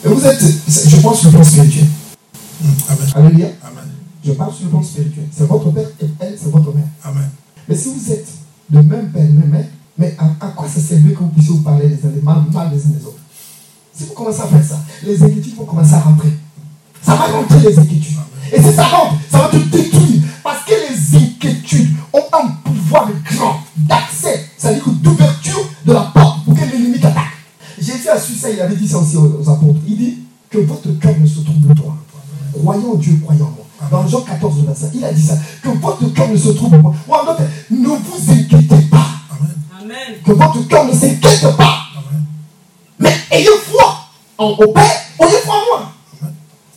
[0.04, 1.86] Et vous êtes, je pense, sur le plan spirituel.
[2.60, 2.68] Mm.
[2.88, 3.12] Amen.
[3.14, 3.46] Alléluia.
[3.62, 3.88] Amen.
[4.24, 5.26] Je parle sur le plan spirituel.
[5.30, 6.88] C'est votre Père et elle, c'est votre mère.
[7.04, 7.30] Amen.
[7.68, 8.26] Mais si vous êtes
[8.70, 11.62] de même père, même mère, mais à, à quoi ça servait que vous puissiez vous
[11.62, 13.18] parler les uns des mal, mal des uns des autres?
[13.96, 16.32] Si vous commencez à faire ça, les inquiétudes vont commencer à rentrer.
[17.00, 18.16] Ça va rentrer les inquiétudes.
[18.52, 20.22] Et si ça rentre, ça va te détruire.
[20.42, 26.44] Parce que les inquiétudes ont un pouvoir grand d'accès, c'est-à-dire que d'ouverture de la porte
[26.44, 27.24] pour que l'ennemi t'attaque.
[27.78, 29.80] Jésus a su ça, il avait dit ça aussi aux, aux apôtres.
[29.86, 30.18] Il dit
[30.50, 31.96] que votre cœur ne se trouble pas.
[32.58, 33.66] Croyons en Dieu, croyons en moi.
[33.90, 35.34] Dans Jean 14, verset, il a dit ça.
[35.62, 36.92] Que votre cœur ne se trouble pas.
[37.06, 39.06] Ou en d'autres, ne vous inquiétez pas.
[39.30, 39.54] Amen.
[39.80, 40.16] Amen.
[40.24, 41.78] Que votre cœur ne s'inquiète pas.
[41.96, 42.24] Amen.
[42.98, 43.98] Mais ayez foi
[44.36, 44.84] en, au Père,
[45.20, 45.92] ayez foi en moi.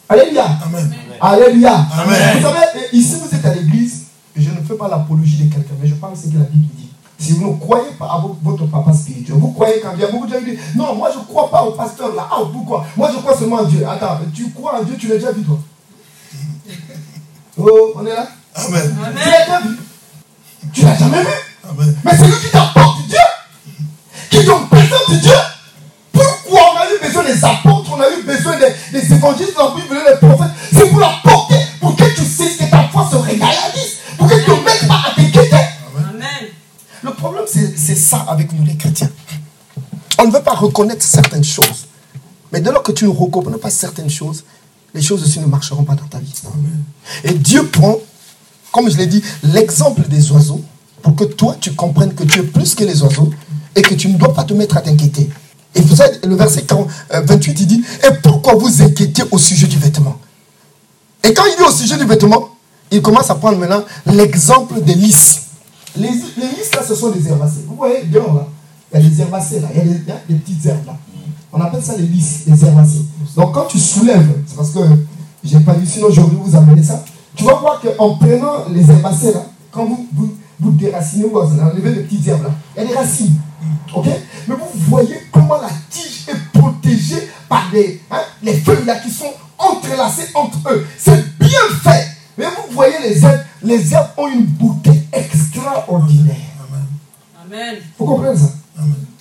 [0.09, 0.45] Alléluia.
[0.65, 0.93] Amen.
[1.21, 1.85] Alléluia.
[1.97, 2.37] Amen.
[2.37, 4.05] Vous savez, ici vous êtes à l'église,
[4.35, 6.67] je ne fais pas l'apologie de quelqu'un, mais je parle de ce que la Bible
[6.75, 6.89] dit.
[7.19, 10.25] Si vous ne croyez pas à vo- votre papa spirituel, vous croyez y a beaucoup
[10.25, 12.27] de gens disent Non, moi je ne crois pas au pasteur là.
[12.31, 12.83] Ah, pourquoi?
[12.97, 13.85] Moi je crois seulement en Dieu.
[13.87, 15.59] Attends, tu crois en Dieu, tu l'as déjà vu toi?
[17.57, 18.27] Oh, on est là?
[18.55, 18.95] Amen.
[19.23, 19.77] Tu l'as déjà vu?
[20.73, 21.27] Tu l'as jamais vu?
[21.69, 21.95] Amen.
[22.03, 23.17] mais c'est lui qui t'apporte Dieu,
[24.31, 25.31] qui te présente Dieu.
[26.11, 29.75] Pourquoi on a eu besoin des apôtres, on a eu besoin des, des évangélistes, on
[29.75, 29.87] a eu
[40.21, 41.87] On ne veut pas reconnaître certaines choses.
[42.51, 44.43] Mais dès lors que tu ne reconnais pas certaines choses,
[44.93, 46.33] les choses aussi ne marcheront pas dans ta vie.
[47.23, 47.97] Et Dieu prend,
[48.71, 50.61] comme je l'ai dit, l'exemple des oiseaux
[51.01, 53.31] pour que toi, tu comprennes que tu es plus que les oiseaux
[53.75, 55.27] et que tu ne dois pas te mettre à t'inquiéter.
[55.73, 59.39] Et vous savez, le verset 40, euh, 28, il dit, et pourquoi vous inquiétez au
[59.39, 60.19] sujet du vêtement?
[61.23, 62.49] Et quand il dit au sujet du vêtement,
[62.91, 65.39] il commence à prendre maintenant l'exemple des lys.
[65.95, 67.63] Les, les lys, là, ce sont des herbacées.
[67.65, 68.47] Vous voyez, dehors, là,
[68.93, 70.65] il y a des herbacées, là, il y a des, il y a des petites
[70.65, 70.97] herbes, là.
[71.53, 73.05] On appelle ça les lys, les herbacées.
[73.35, 74.79] Donc quand tu soulèves, c'est parce que
[75.43, 77.03] j'ai pas dit, sinon j'aurais vous amener ça.
[77.35, 81.95] Tu vas voir qu'en prenant les herbacées, là, quand vous, vous, vous déracinez, vous enlevez
[81.95, 83.35] les petites herbes, là, il y a des racines.
[83.93, 84.05] Ok?
[84.47, 89.11] Mais vous voyez comment la tige est protégée par des, hein, les feuilles là qui
[89.11, 90.87] sont entrelacées entre eux.
[90.97, 91.49] C'est bien
[91.83, 92.07] fait.
[92.37, 96.35] Mais vous voyez les herbes, les herbes ont une beauté extraordinaire.
[97.45, 97.75] Amen.
[97.99, 98.53] Vous comprenez ça?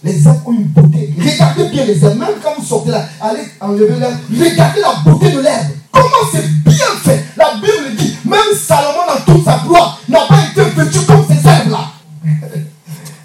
[0.02, 1.14] Les herbes ont une beauté.
[1.18, 2.18] Regardez bien les herbes.
[2.18, 4.16] Même quand vous sortez là, allez enlever l'herbe.
[4.30, 5.66] Regardez la beauté de l'herbe.
[5.92, 7.24] Comment c'est bien fait.
[7.36, 11.46] La Bible dit, même Salomon dans toute sa gloire n'a pas été vêtu comme ces
[11.46, 11.92] herbes-là.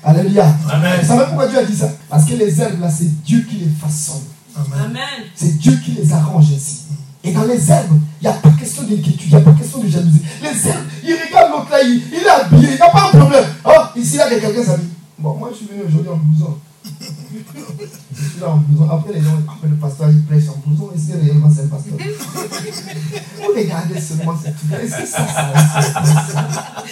[0.03, 0.53] Alléluia.
[0.69, 0.99] Amen.
[1.01, 1.89] Vous savez pourquoi Dieu a dit ça?
[2.09, 4.23] Parce que les herbes là, c'est Dieu qui les façonne.
[4.57, 5.25] Amen.
[5.33, 6.81] C'est Dieu qui les arrange ainsi.
[7.23, 9.79] Et dans les herbes, il n'y a pas question d'inquiétude, il n'y a pas question
[9.79, 10.21] de jalousie.
[10.43, 13.17] Les herbes, il regarde l'autre là, il, il est habillé, il n'y a pas de
[13.17, 13.45] problème.
[13.65, 14.94] Oh, ici là, il y a quelqu'un s'habille.
[15.17, 16.57] Bon, moi je suis venu aujourd'hui en blouson.
[16.83, 18.89] Je suis là en blouson.
[18.89, 20.91] Après, les gens, après le pasteur, il prêche en blouson.
[20.93, 21.93] Est-ce que réellement c'est le pasteur
[23.37, 24.71] Vous regardez seulement cette truc.
[24.73, 26.83] Est-ce que ça, ça, ça, ça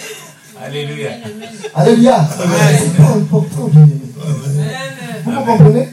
[0.64, 1.12] Alléluia.
[1.76, 2.28] Alléluia.
[2.30, 4.02] C'est pas important, bien aimé.
[5.26, 5.90] Vous me comprenez?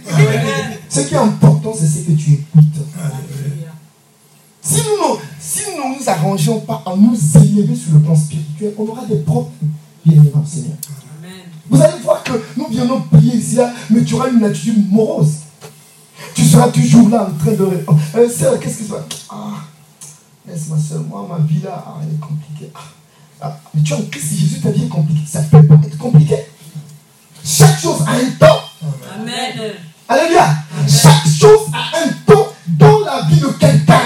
[0.88, 2.64] Ce qui est important, c'est ce que tu écoutes.
[4.62, 8.74] Si nous ne si nous, nous arrangeons pas à nous élever sur le plan spirituel,
[8.78, 9.70] on aura des problèmes,
[10.04, 10.76] bien le Seigneur.
[11.70, 15.34] Vous allez voir que nous viendrons prier ici, là, mais tu auras une attitude morose.
[16.34, 17.84] Tu seras toujours là en train de.
[18.16, 19.52] Euh, sœur, qu'est-ce se passe Ah,
[20.46, 22.72] laisse ma soeur, moi, ma vie là, ah, elle est compliquée.
[22.74, 22.80] Ah,
[23.40, 25.96] ah, mais tu vois, qu'est-ce que Jésus t'a dit est compliqué Ça peut pas être
[25.96, 26.36] compliqué.
[27.44, 28.60] Chaque chose a un temps.
[29.14, 29.72] Amen.
[30.08, 30.56] Alléluia.
[30.88, 34.00] Chaque chose a un temps dans la vie de quelqu'un.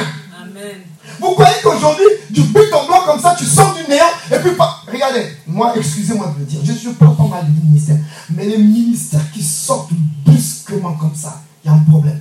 [1.20, 4.52] Vous croyez qu'aujourd'hui, du but en blanc comme ça, tu sors du néant et puis
[4.52, 4.82] pas.
[4.90, 7.96] Regardez, moi, excusez-moi de le dire, je ne parle pas mal du ministère,
[8.30, 9.92] mais les ministères qui sortent
[10.24, 12.20] brusquement comme ça, il y a un problème.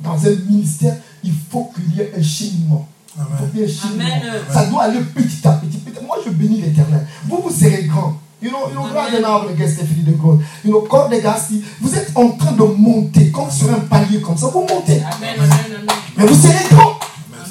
[0.00, 2.86] Dans un ministère, il faut qu'il y ait un cheminement.
[3.16, 4.04] Il faut qu'il y ait un cheminement.
[4.04, 4.42] Amen.
[4.52, 5.78] Ça doit aller petit à petit.
[5.78, 6.04] petit.
[6.04, 7.06] Moi, je bénis l'éternel.
[7.26, 8.20] Vous, vous serez grand.
[8.42, 10.40] You know, you know, now, de God.
[10.62, 11.38] You know, corps des gars,
[11.80, 15.02] vous êtes en train de monter, comme sur un palier comme ça, vous montez.
[15.02, 15.36] Amen.
[15.38, 15.50] Amen.
[15.50, 15.86] Amen.
[16.16, 16.95] Mais vous serez grand.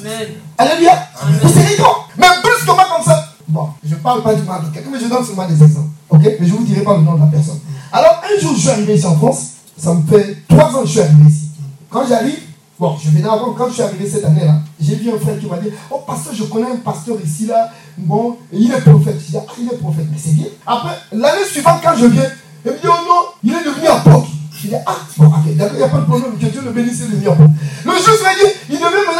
[0.06, 0.28] Amen.
[0.56, 1.08] Alléluia.
[1.42, 1.96] Vous serez grand.
[2.16, 3.28] Mais brusquement comme ça.
[3.48, 5.88] Bon, je ne parle pas du mal de quelqu'un, mais je donne seulement des exemples.
[6.08, 6.20] Ok?
[6.22, 7.58] Mais je ne vous dirai pas le nom de la personne.
[7.92, 9.46] Alors, un jour, je suis arrivé ici en France.
[9.76, 11.50] Ça me fait trois ans que je suis arrivé ici.
[11.90, 12.38] Quand j'arrive,
[12.78, 15.46] bon, je venais avant, quand je suis arrivé cette année-là, j'ai vu un frère qui
[15.46, 17.70] m'a dit Oh, pasteur, je connais un pasteur ici, là.
[17.98, 19.16] Bon, il est prophète.
[19.20, 20.46] Je dis Ah, il est prophète, mais c'est bien.
[20.66, 22.30] Après, l'année suivante, quand je viens,
[22.64, 24.28] il me dit Oh non, il est devenu apôtre.
[24.52, 26.70] Je dis Ah, bon, ok, d'accord, il n'y a pas de problème, que Dieu le
[26.70, 27.50] bénisse, il est devenu apôtre.
[27.84, 29.15] Le jour, je me dit Il devient maintenant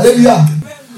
[0.00, 0.44] Alléluia.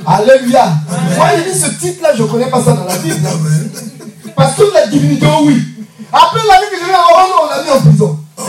[0.06, 0.72] Alléluia.
[1.16, 3.26] Moi, il dit ce titre-là, je ne connais pas ça dans la Bible.
[3.26, 4.30] hein.
[4.36, 5.60] Parce que la divinité, oh oui.
[6.12, 8.18] Après l'année que je viens avoir, on l'a mis en prison.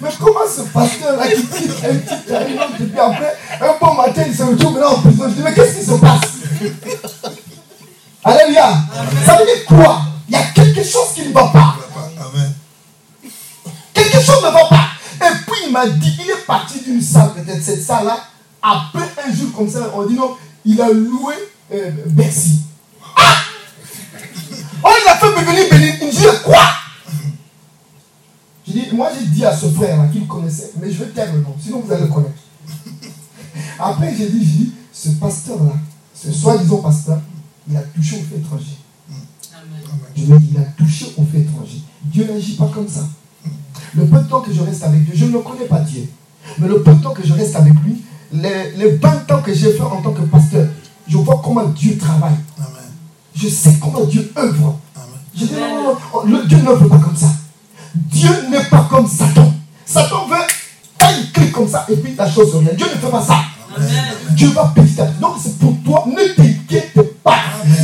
[0.00, 3.94] Mais comment ce pasteur-là qui quitte un titre, un autre, et puis après, un bon
[3.94, 5.24] matin, il se retrouve maintenant en prison.
[5.28, 6.20] Je dis, mais qu'est-ce qui se passe?
[8.24, 8.68] Alléluia.
[9.24, 10.00] Ça veut dire quoi?
[10.28, 11.76] Il y a quelque chose qui ne va pas.
[12.18, 12.52] Amen.
[13.94, 14.88] Quelque chose ne va pas.
[15.24, 18.18] Et puis il m'a dit, il parti d'une salle, peut-être cette salle-là.
[18.60, 20.36] Après un jour comme ça, on dit non,
[20.66, 21.34] il a loué
[21.72, 22.60] euh, Bercy.
[23.16, 23.36] Ah
[24.84, 25.94] Oh, il a fait venir Bénin.
[26.00, 26.60] Il me dit quoi?
[28.66, 31.40] J'ai dit, moi j'ai dit à ce frère-là qu'il connaissait, mais je vais taire le
[31.40, 32.34] nom, sinon vous allez le connaître.
[33.78, 35.72] Après j'ai dit, j'ai dit, ce pasteur-là,
[36.14, 37.20] ce soi-disant pasteur,
[37.68, 38.76] il a touché au fait étranger.
[40.14, 41.80] Je lui ai dit, il a touché au fait étranger.
[42.04, 43.08] Dieu n'agit pas comme ça.
[43.94, 46.06] Le peu de temps que je reste avec Dieu, je ne connais pas Dieu.
[46.58, 49.52] Mais le peu de temps que je reste avec lui, les, les 20 ans que
[49.52, 50.66] j'ai fait en tant que pasteur,
[51.08, 52.36] je vois comment Dieu travaille.
[52.58, 52.90] Amen.
[53.34, 54.78] Je sais comment Dieu œuvre.
[54.96, 55.06] Amen.
[55.34, 57.28] Je dis, non, non, non, oh, le Dieu n'œuvre pas comme ça.
[57.94, 59.52] Dieu n'est pas comme Satan.
[59.84, 60.36] Satan veut,
[60.98, 62.74] quand il clique comme ça, et puis la chose revient.
[62.76, 63.40] Dieu ne fait pas ça.
[63.76, 63.88] Amen.
[64.30, 64.96] Dieu va petit.
[65.20, 67.36] Donc c'est pour toi, ne t'inquiète pas.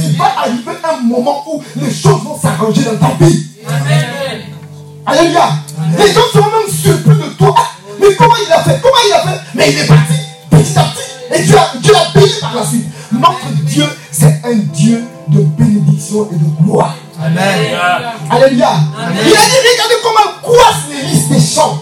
[0.05, 3.47] Il va arriver un moment où les choses vont s'arranger dans ta vie.
[3.67, 4.41] Amen.
[5.07, 5.49] Alléluia.
[5.99, 7.55] Les gens seront même surpris de toi.
[8.17, 8.81] Comment il a fait?
[8.83, 9.41] Comment il a fait?
[9.55, 10.15] Mais il est parti
[10.51, 11.35] petit à petit.
[11.35, 12.87] Et Dieu a, Dieu l'a béni par la suite.
[13.13, 16.97] Notre Dieu, c'est un Dieu de bénédiction et de gloire.
[17.21, 18.15] Alléluia.
[18.31, 18.71] Alléluia.
[19.13, 21.79] Il a dit, regardez comment coiffent les listes des champs.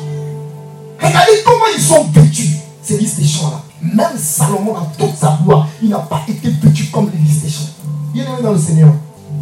[0.99, 3.62] Regardez comment ils sont vêtus, ces listes des champs là.
[3.83, 7.51] Même Salomon, dans toute sa gloire, il n'a pas été vêtu comme les listes des
[7.51, 7.70] champs.
[8.14, 8.89] Il est dans le Seigneur.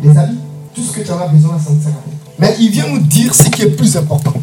[0.02, 0.38] Les amis,
[0.74, 2.18] tout ce que tu en as besoin, ça ne sert à rien.
[2.38, 4.34] Mais il vient nous dire ce qui est plus important.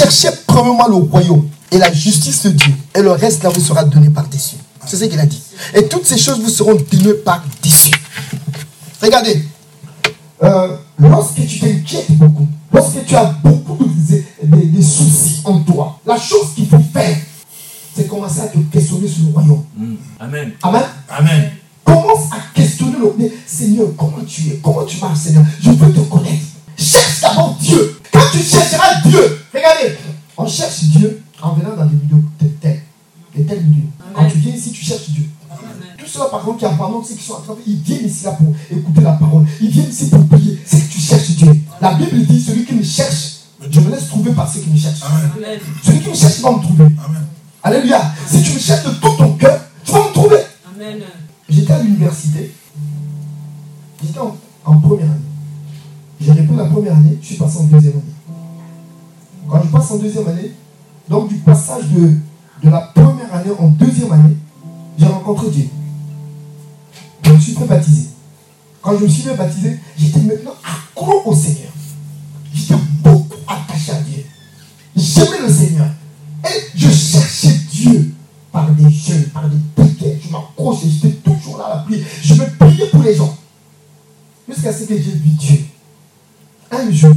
[0.00, 3.84] Cherchez premièrement le royaume et la justice de Dieu, et le reste là vous sera
[3.84, 4.56] donné par-dessus.
[4.86, 5.42] C'est ce qu'il a dit.
[5.74, 7.92] Et toutes ces choses vous seront données par-dessus.
[9.02, 9.44] Regardez,
[10.42, 16.00] euh, lorsque tu t'inquiètes beaucoup, lorsque tu as beaucoup de, de- de soucis en toi,
[16.06, 17.16] la chose qu'il faut faire,
[17.94, 19.64] c'est commencer à te questionner sur le royaume.
[19.76, 19.94] Mm.
[20.18, 20.52] Amen.
[20.62, 20.82] Amen.
[21.10, 21.50] Amen.
[21.84, 24.60] Commence à questionner le Seigneur, comment tu es?
[24.62, 25.44] Comment tu marches, Seigneur?
[25.60, 26.44] Je veux te connaître.
[26.80, 28.00] Cherche d'abord Dieu.
[28.10, 29.96] Quand tu chercheras Dieu, regardez,
[30.36, 32.82] on cherche Dieu en venant dans des milieux de tels,
[33.36, 33.88] de tels milieux.
[34.14, 35.24] Quand tu viens ici, tu cherches Dieu.
[35.98, 38.32] Tous ceux-là, par contre, qui apprennent, ceux qui sont à travers, ils viennent ici là
[38.32, 39.44] pour écouter la parole.
[39.60, 40.58] Ils viennent ici pour prier.
[40.64, 41.52] C'est que tu cherches Dieu.
[41.82, 44.78] La Bible dit celui qui me cherche, je me laisse trouver par ceux qui me
[44.78, 45.02] cherchent.
[45.02, 45.58] Amen.
[45.84, 46.84] Celui qui me cherche va me trouver.
[46.84, 47.26] Amen.
[47.62, 48.10] Alléluia.
[48.26, 50.38] Si tu me cherches de tout ton cœur, tu vas me trouver.
[50.74, 51.00] Amen.
[51.46, 52.54] J'étais à l'université.
[54.02, 55.29] J'étais en, en première année.
[56.20, 58.36] J'ai répondu la première année, je suis passé en deuxième année.
[59.48, 60.52] Quand je passe en deuxième année,
[61.08, 62.12] donc du passage de,
[62.62, 64.36] de la première année en deuxième année,
[64.98, 65.68] j'ai rencontré Dieu.
[67.24, 68.08] Je me suis fait baptiser.
[68.82, 71.72] Quand je me suis fait baptiser, j'étais maintenant accro au Seigneur.
[72.52, 74.24] J'étais beaucoup attaché à Dieu.
[74.94, 75.88] J'aimais le Seigneur.
[76.44, 78.14] Et je cherchais Dieu
[78.52, 80.18] par des jeûnes, par des prières.
[80.22, 82.06] Je m'accrochais, j'étais toujours là à la prière.
[82.22, 83.34] Je me priais pour les gens.
[84.46, 85.58] Jusqu'à ce que j'ai vu Dieu.
[86.70, 87.14] Un jour,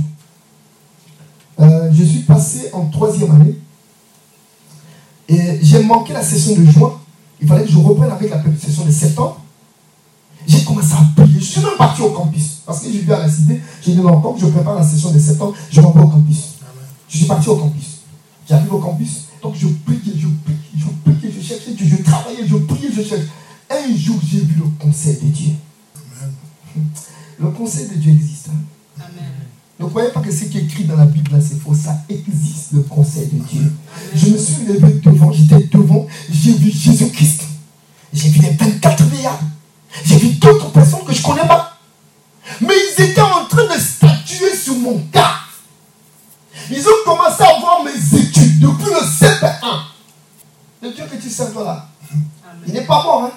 [1.59, 3.57] euh, je suis passé en troisième année.
[5.29, 6.99] Et j'ai manqué la session de juin.
[7.41, 9.41] Il fallait que je reprenne avec la session de septembre.
[10.47, 11.39] J'ai commencé à prier.
[11.39, 12.61] Je suis même parti au campus.
[12.65, 15.11] Parce que j'ai vu à la cité, j'ai dit non, quand je prépare la session
[15.11, 16.55] de septembre, je m'en vais au campus.
[17.09, 17.99] Je suis parti au campus.
[18.47, 22.45] J'arrive au campus, donc je priais, je priais, je priais, je cherchais Dieu, je travaillais,
[22.45, 23.27] je priais, je cherchais.
[23.69, 25.53] Un jour, j'ai vu le conseil de Dieu.
[27.39, 28.49] Le conseil de Dieu existe.
[28.49, 28.59] hein.
[28.99, 29.31] Amen.
[29.79, 31.73] Ne croyez pas que ce qui est écrit dans la Bible, là, c'est faux.
[31.73, 33.71] Ça existe, le conseil de Dieu.
[34.15, 37.41] Je me suis levé devant, j'étais devant, j'ai vu Jésus-Christ.
[38.13, 39.39] J'ai vu les 24 vieillards.
[40.05, 41.77] J'ai vu d'autres personnes que je ne connais pas.
[42.61, 45.35] Mais ils étaient en train de statuer sur mon cas.
[46.69, 49.79] Ils ont commencé à voir mes études depuis le CP1.
[50.83, 51.89] Le Dieu que tu sers toi là,
[52.67, 53.23] il n'est pas mort.
[53.25, 53.31] Hein?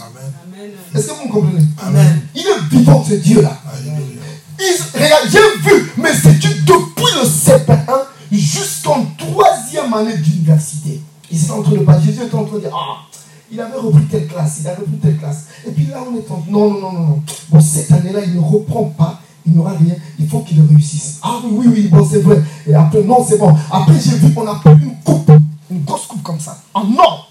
[0.00, 0.70] Amen.
[0.94, 1.64] Est-ce que vous me comprenez?
[1.82, 2.22] Amen.
[2.34, 3.58] Il est vivant ce Dieu là.
[3.72, 3.98] Alléluia.
[4.00, 4.21] Ils-
[4.58, 11.00] j'ai vu mes études depuis le CP1 jusqu'en troisième année d'université.
[11.30, 12.04] Ils étaient en train de.
[12.04, 13.02] Jésus était en train de dire Ah,
[13.50, 15.46] il avait repris telle classe, il a repris telle classe.
[15.66, 16.44] Et puis là, on est en.
[16.48, 17.22] Non, non, non, non, non.
[17.50, 19.20] Bon, cette année-là, il ne reprend pas.
[19.44, 19.94] Il n'aura rien.
[20.18, 21.18] Il faut qu'il réussisse.
[21.22, 22.40] Ah oui, oui, oui, bon, c'est vrai.
[22.66, 23.54] Et après, non, c'est bon.
[23.70, 25.30] Après, j'ai vu qu'on a pris une coupe,
[25.70, 27.28] une grosse coupe comme ça, en or.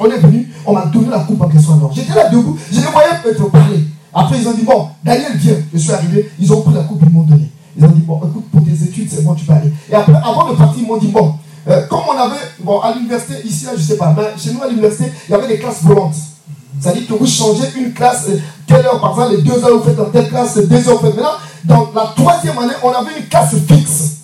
[0.00, 1.92] On est venu, on m'a donné la coupe en question alors.
[1.92, 3.84] J'étais là debout, je les voyais peut-être parler.
[4.14, 5.56] Après, ils ont dit, bon, Daniel, viens.
[5.72, 7.50] Je suis arrivé, ils ont pris la coupe, ils m'ont donné.
[7.76, 9.72] Ils ont dit, bon, écoute, pour tes études, c'est bon, tu peux aller.
[9.90, 11.34] Et après, avant de partir, ils m'ont dit, bon,
[11.68, 14.62] euh, comme on avait, bon, à l'université, ici, là, je sais pas, mais chez nous,
[14.62, 16.16] à l'université, il y avait des classes volantes.
[16.80, 19.84] C'est-à-dire que vous changez une classe, euh, telle heure, par exemple, les deux heures, vous
[19.84, 21.16] faites dans telle classe, deux heures, vous faites.
[21.16, 24.16] Maintenant, dans la troisième année, on avait une classe fixe.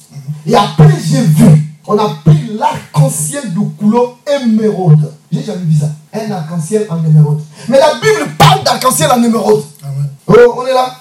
[0.47, 5.11] Et après, j'ai vu, on a pris l'arc-en-ciel de couleur émeraude.
[5.33, 5.87] J'ai jamais vu ça.
[6.13, 7.41] Un arc-en-ciel en émeraude.
[7.67, 9.65] Mais la Bible parle d'arc-en-ciel en émeraude.
[9.83, 10.09] Amen.
[10.27, 10.95] Oh, on est là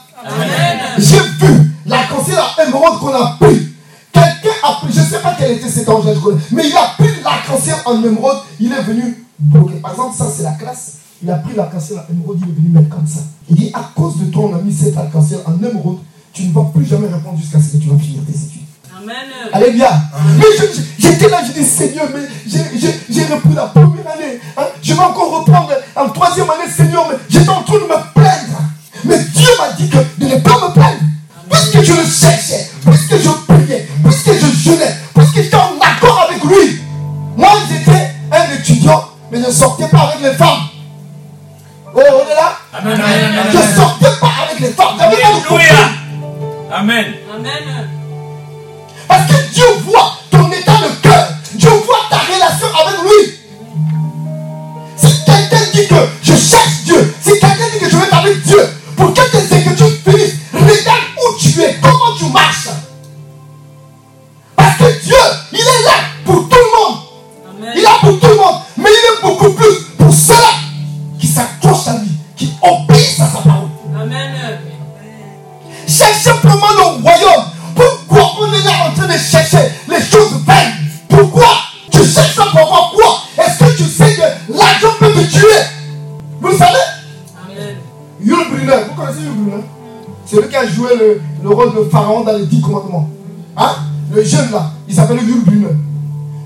[0.98, 3.68] J'ai vu l'arc-en-ciel en émeraude qu'on a pris.
[4.14, 6.76] Quelqu'un a pris, je ne sais pas quel était cet ange, je connais, mais il
[6.76, 9.76] a pris l'arc-en-ciel en émeraude, il est venu bloquer.
[9.76, 10.94] Par exemple, ça c'est la classe.
[11.22, 13.20] Il a pris l'arc-en-ciel en émeraude, il est venu mettre comme ça.
[13.50, 16.00] Il dit, à cause de toi, on a mis cet arc-en-ciel en émeraude,
[16.32, 18.67] tu ne vas plus jamais répondre jusqu'à ce que tu vas finir tes études.
[18.98, 19.16] Amen.
[19.54, 19.92] Alléluia.
[20.38, 20.46] Mais
[20.98, 24.40] j'étais là, je dis Seigneur, mais j'ai- j'ai j'ai repris la première année.
[24.58, 24.64] hein.
[24.82, 28.60] Je vais encore reprendre en troisième année, Seigneur, mais j'étais en train de me plaindre.
[29.04, 31.00] Mais Dieu m'a dit que de ne pas me plaindre.
[31.50, 36.44] Puisque je le cherchais, puisque je priais, puisque je jeûnais, puisque j'étais en accord avec
[36.44, 36.82] lui.
[37.38, 40.64] Moi, j'étais un étudiant, mais je ne sortais pas avec les femmes.
[41.96, 42.58] Oh, on est là?
[42.74, 42.94] Amen.
[43.00, 43.46] Amen.
[43.52, 44.98] Je ne sortais pas avec les femmes.
[46.72, 47.06] Amen.
[47.34, 47.88] Amen.
[49.08, 51.28] Parce que Dieu voit ton état de cœur.
[51.54, 53.40] Dieu voit ta relation avec lui.
[54.98, 58.42] Si quelqu'un dit que je cherche Dieu, si quelqu'un dit que je vais être avec
[58.44, 59.37] Dieu, pour que
[90.96, 93.10] le, le rôle de Pharaon dans les dix commandements.
[93.56, 93.76] Hein?
[94.14, 95.76] Le jeune là, il s'appelle Yul Brunner.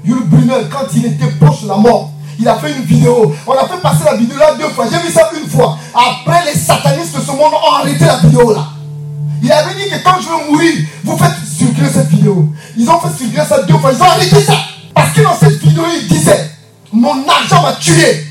[0.05, 3.31] Yul Brunner, quand il était proche de la mort, il a fait une vidéo.
[3.45, 4.85] On a fait passer la vidéo là deux fois.
[4.91, 5.77] J'ai vu ça une fois.
[5.93, 8.67] Après, les satanistes de ce monde ont arrêté la vidéo là.
[9.43, 10.73] Il avait dit que quand je vais mourir,
[11.03, 12.47] vous faites circuler cette vidéo.
[12.77, 13.91] Ils ont fait circuler ça deux fois.
[13.91, 14.53] Ils ont arrêté ça.
[14.93, 16.49] Parce que dans cette vidéo, il disait
[16.91, 18.27] Mon argent m'a tué.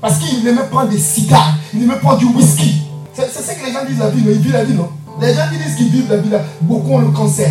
[0.00, 1.54] Parce qu'il aimait prendre des cigares.
[1.74, 2.82] Il aimait prendre du whisky.
[3.12, 4.88] C'est ça que les gens disent la vie, non Ils vivent la vie, non?
[5.20, 7.50] Les gens qui disent qu'ils vivent la vie, là, beaucoup ont le cancer.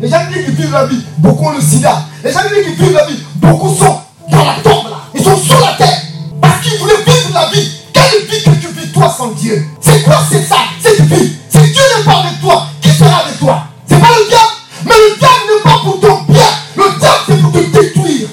[0.00, 2.02] Les gens qui disent qu'ils vivent la vie, beaucoup ont le sida.
[2.24, 4.00] Les gens qui disent qu'ils vivent la vie, beaucoup sont
[4.30, 5.02] dans la tombe là.
[5.14, 6.02] Ils sont sous la terre.
[6.40, 7.70] Parce qu'ils voulaient vivre la vie.
[7.92, 9.64] Quelle vie que tu vis toi sans Dieu?
[9.80, 11.32] C'est quoi c'est ça Cette vie?
[11.48, 13.62] Si Dieu n'est pas avec toi, qui sera avec toi?
[13.86, 14.52] C'est pas le diable.
[14.84, 16.42] Mais le diable n'est pas pour ton bien.
[16.76, 18.28] Le diable c'est pour te détruire.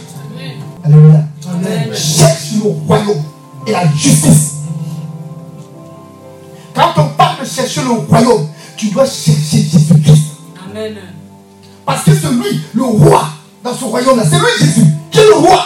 [0.84, 1.20] Alléluia.
[1.94, 3.24] Cherche le royaume
[3.68, 4.54] et la justice.
[6.74, 8.48] Quand on parle de chercher le royaume,
[8.78, 10.24] tu dois chercher Jésus-Christ.
[10.70, 10.96] Amen.
[11.86, 13.30] Parce que c'est lui, le roi,
[13.64, 14.24] dans ce royaume-là.
[14.30, 15.66] C'est lui Jésus, qui est le roi.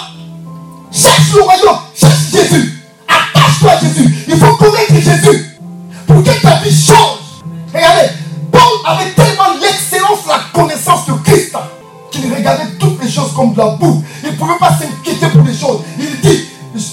[0.92, 2.84] Cherche le royaume, cherche Jésus.
[3.08, 4.16] Attache-toi à Jésus.
[4.28, 5.46] Il faut connaître Jésus
[6.06, 7.20] pour que ta vie change.
[7.74, 8.10] Regardez,
[8.52, 11.56] Paul avait tellement l'excellence, la connaissance de Christ
[12.12, 14.04] qu'il regardait toutes les choses comme de la boue.
[14.24, 15.82] Il ne pouvait pas s'inquiéter pour les choses.
[16.00, 16.46] Il dit,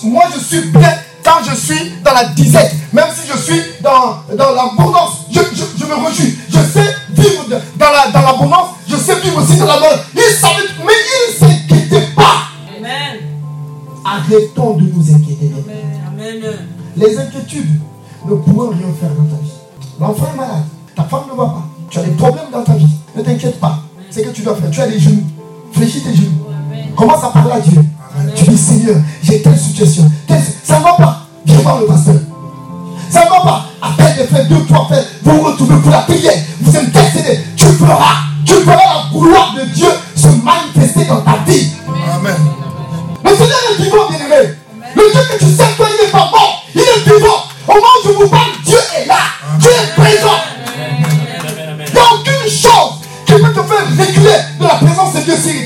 [0.04, 0.92] moi je suis bien
[1.22, 2.74] quand je suis dans la disette.
[2.92, 5.13] Même si je suis dans, dans l'abondance,
[6.00, 6.38] me réjouis.
[6.48, 9.98] Je sais vivre de- dans la- dans l'abondance, je sais vivre aussi dans la mort.
[10.14, 12.48] Il savait, mais il ne s'inquiétait pas.
[12.78, 13.20] Amen.
[14.04, 15.52] Arrêtons de nous inquiéter.
[16.08, 16.42] Amen.
[16.96, 17.80] Les inquiétudes
[18.28, 19.50] ne pourront rien faire dans ta vie.
[20.00, 20.64] L'enfant est malade,
[20.96, 22.86] ta femme ne va pas, tu as des problèmes dans ta vie.
[23.16, 23.80] Ne t'inquiète pas.
[24.10, 24.70] C'est que tu dois faire.
[24.70, 25.22] Tu as des genoux.
[25.72, 26.30] Fléchis tes genoux.
[26.96, 27.80] Commence à parler à Dieu.
[28.36, 30.08] Tu dis Seigneur, j'ai telle situation.
[30.26, 31.20] telle- Ça ne va pas.
[31.44, 32.14] Viens voir le pasteur.
[33.10, 33.66] Ça ne va pas.
[33.82, 35.04] Appelle des frères, deux, trois frères.
[35.22, 36.34] Vous vous retrouvez pour la prière.
[36.60, 37.40] Vous intercédez.
[37.56, 38.14] Tu feras.
[38.44, 41.72] Tu feras la gloire de Dieu se manifester dans ta vie.
[42.14, 42.36] Amen.
[43.24, 44.54] Le Seigneur est vivant, bien-aimé.
[44.94, 46.64] Le Dieu que tu sais, toi, il n'est pas mort.
[46.74, 47.44] Il est vivant.
[47.66, 49.16] Au moment où je vous parle, Dieu est là.
[49.58, 50.38] Dieu est présent.
[51.86, 55.34] Il n'y a aucune chose qui peut te faire reculer de la présence de Dieu
[55.36, 55.64] si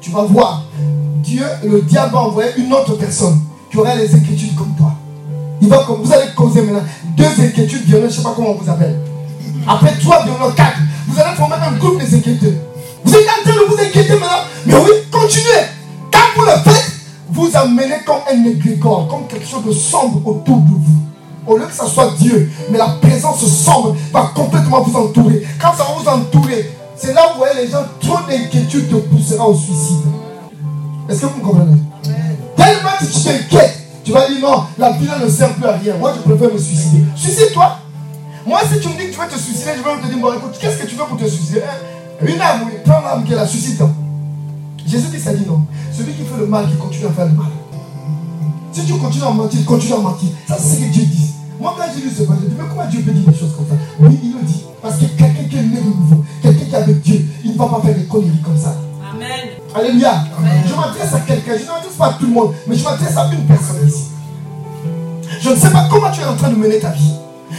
[0.00, 0.64] tu vas voir,
[1.22, 3.40] Dieu, le diable va envoyer une autre personne
[3.70, 4.92] qui aura les inquiétudes comme toi.
[5.60, 6.82] Il va, comme- vous allez causer maintenant
[7.16, 8.98] deux inquiétudes violentes, je ne sais pas comment on vous appelle.
[9.68, 12.58] Après trois violents, quatre, vous allez former un groupe des inquiétudes.
[13.04, 15.66] Vous êtes en train de vous inquiéter maintenant, mais oui, continuez.
[16.12, 16.90] Quand vous le faites,
[17.30, 21.00] vous amenez comme un égrégore, comme quelque chose de sombre autour de vous.
[21.46, 25.42] Au lieu que ça soit Dieu, mais la présence sombre va complètement vous entourer.
[25.60, 26.70] Quand ça va vous entourer,
[27.00, 30.04] c'est là où vous voyez les gens, trop d'inquiétude te poussera au suicide.
[31.08, 31.78] Est-ce que vous me comprenez?
[32.56, 35.96] Tellement que tu t'inquiètes, tu vas dire non, la vie ne sert plus à rien.
[35.96, 37.02] Moi, je préfère me suicider.
[37.16, 37.78] Suicide-toi.
[38.46, 40.32] Moi, si tu me dis que tu veux te suicider, je vais te dire, bon,
[40.34, 42.26] écoute, qu'est-ce que tu veux pour te suicider hein?
[42.26, 43.82] Une âme, oui, prends l'âme qui est la suicide.
[44.86, 45.62] Jésus Christ a dit non.
[45.96, 47.46] Celui qui fait le mal, qui continue à faire le mal.
[48.72, 50.28] Si tu continues à mentir, continue à mentir.
[50.46, 51.34] Ça, c'est ce que Dieu dit.
[51.60, 53.52] Moi, quand j'ai lu ce passage, je dis, mais comment Dieu peut dire des choses
[53.54, 54.64] comme ça Oui, il le dit.
[54.80, 57.58] Parce que quelqu'un qui est né de nouveau, quelqu'un qui est avec Dieu, il ne
[57.58, 58.74] va pas faire des conneries comme ça.
[59.12, 59.28] Amen.
[59.74, 60.24] Alléluia.
[60.66, 63.14] Je m'adresse à quelqu'un, je ne m'adresse pas à tout le monde, mais je m'adresse
[63.14, 64.04] à une personne ici.
[65.42, 67.12] Je ne sais pas comment tu es en train de mener ta vie.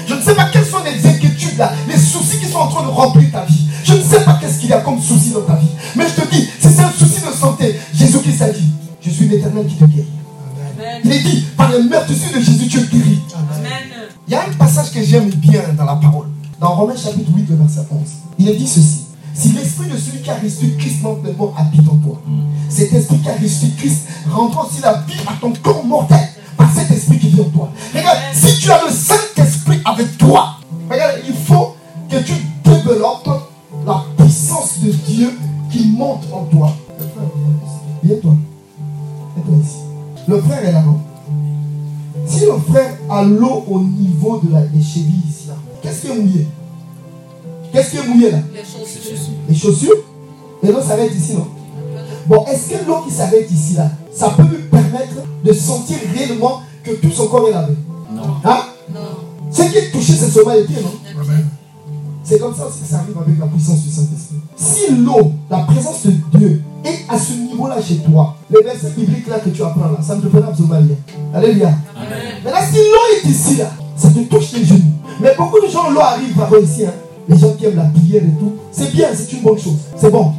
[0.08, 2.84] Je ne sais pas quelles sont les inquiétudes là, les soucis qui sont en train
[2.84, 3.68] de remplir ta vie.
[3.84, 5.68] Je ne sais pas qu'est-ce qu'il y a comme souci dans ta vie.
[5.96, 8.72] Mais je te dis, si c'est un souci de santé, Jésus-Christ a dit,
[9.02, 10.08] je suis l'éternel qui te guérit.
[11.04, 13.20] Il est dit, par les meurtrissures de Jésus, tu es guéri.
[13.36, 13.72] Amen.
[14.28, 16.28] Il y a un passage que j'aime bien dans la parole.
[16.60, 18.00] Dans Romains chapitre 8, le verset 11.
[18.40, 19.06] Il est dit ceci.
[19.34, 22.22] Si l'esprit de celui qui a reçu Christ mortellement habite en toi,
[22.70, 26.20] cet esprit qui a reçu Christ rendra aussi la vie à ton corps mortel
[26.58, 27.72] par cet esprit qui vit en toi.
[27.94, 30.58] Regarde, si tu as le Saint-Esprit avec toi,
[43.24, 46.48] l'eau au niveau de la, des chevilles ici, là, qu'est-ce qui est mouillé?
[47.72, 48.40] Qu'est-ce qui est mouillé là?
[48.54, 49.30] Les chaussures.
[49.48, 49.96] Les chaussures?
[50.64, 51.48] Et l'eau s'arrête ici, non?
[52.28, 56.62] Bon, est-ce que l'eau qui s'arrête ici, là, ça peut lui permettre de sentir réellement
[56.84, 57.74] que tout son corps est lavé
[58.14, 58.24] Non.
[58.44, 58.60] Hein?
[58.94, 59.00] Non.
[59.52, 61.22] Ce qui est touché, c'est seulement les pieds, non?
[61.22, 61.48] Amen.
[62.32, 64.38] C'est comme ça aussi que ça arrive avec la puissance du Saint-Esprit.
[64.56, 66.62] Si l'eau, la présence de, mieux.
[66.86, 70.16] Et à ce niveau-là chez toi, les versets bibliques là que tu apprends là, ça
[70.16, 70.96] ne te fera absolument rien.
[71.34, 71.74] Alléluia.
[72.46, 73.66] Maintenant, si l'eau est ici là,
[73.98, 74.80] ça te touche les genoux.
[75.20, 76.86] Mais beaucoup de gens, l'eau arrive par ici.
[76.86, 76.94] hein.
[77.28, 79.80] Les gens qui aiment la prière et tout, c'est bien, c'est une bonne chose.
[79.98, 80.32] C'est bon.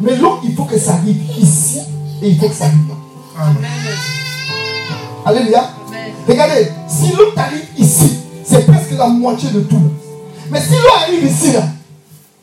[0.00, 1.78] Mais l'eau, il faut que ça arrive ici
[2.22, 3.44] et il faut que ça arrive là.
[5.26, 5.62] Alléluia.
[6.26, 9.78] Regardez, si l'eau arrive ici, c'est presque la moitié de tout.
[10.50, 11.62] Mais si l'eau arrive ici, là,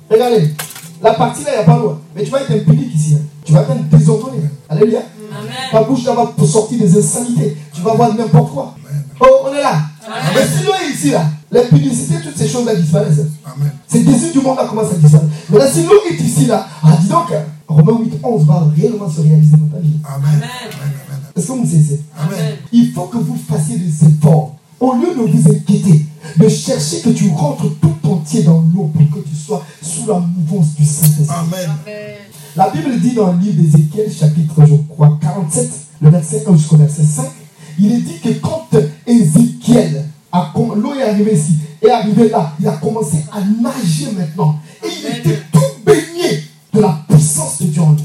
[0.09, 0.53] regardez,
[1.01, 1.97] la partie là, il n'y a pas l'eau.
[2.15, 3.15] Mais tu vas être impunique ici.
[3.15, 3.21] hein.
[3.45, 4.39] Tu vas être désordonné.
[4.69, 5.01] Alléluia.
[5.71, 7.57] Ta bouche là va sortir des insanités.
[7.73, 8.75] Tu vas voir n'importe quoi.
[9.19, 9.79] Oh, on est là.
[10.33, 13.25] Mais si l'eau est ici, là, l'impudicité, toutes ces choses-là disparaissent.
[13.45, 13.71] Amen.
[13.87, 15.29] Ces désirs du monde là commencent à disparaître.
[15.49, 17.27] Mais là, si l'eau est ici, là, ah, dis donc,
[17.67, 19.97] Romains 8, 11 va réellement se réaliser dans ta vie.
[20.05, 20.25] Amen.
[20.27, 20.41] Amen.
[20.41, 21.19] Amen.
[21.35, 22.01] Est-ce que vous me saisissez?
[22.17, 22.55] Amen.
[22.71, 24.55] Il faut que vous fassiez des efforts.
[24.79, 26.05] Au lieu de vous inquiéter,
[26.35, 30.19] de chercher que tu rentres tout entier dans l'eau pour que tu sois sous la
[30.19, 31.27] mouvance du Saint-Esprit.
[31.29, 31.71] Amen.
[32.55, 35.71] La Bible dit dans le livre d'Ézéchiel, chapitre, je crois, 47,
[36.01, 37.25] le verset 1 jusqu'au verset 5,
[37.79, 38.67] il est dit que quand
[39.05, 44.59] Ézéchiel, a l'eau est arrivée ici, est arrivé là, il a commencé à nager maintenant.
[44.83, 48.03] Et il était tout baigné de la puissance de Dieu en lui.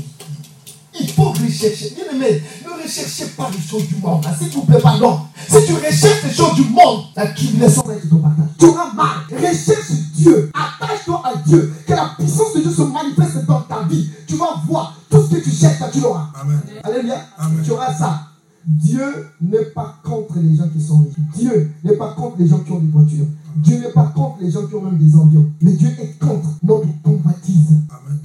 [1.01, 1.95] Il faut rechercher.
[1.95, 4.25] Bien aimé, ne recherchez pas les choses du monde.
[4.39, 5.21] S'il vous plaît, pardon.
[5.49, 8.47] Si tu recherches les choses du monde, la tribulation va être ton partage.
[8.59, 9.17] Tu auras mal.
[9.31, 10.51] Recherche Dieu.
[10.55, 11.73] Attache-toi à Dieu.
[11.87, 14.09] Que la puissance de Dieu se manifeste dans ta vie.
[14.27, 16.29] Tu vas voir tout ce que tu cherches, là, tu l'auras.
[16.41, 16.61] Amen.
[16.83, 17.17] Alléluia.
[17.39, 17.63] Amen.
[17.65, 18.29] Tu auras ça.
[18.65, 21.15] Dieu n'est pas contre les gens qui sont riches.
[21.37, 23.27] Dieu n'est pas contre les gens qui ont des voitures.
[23.57, 25.51] Dieu n'est pas contre les gens qui ont même des ambitions.
[25.61, 27.81] Mais Dieu est contre notre convoitise.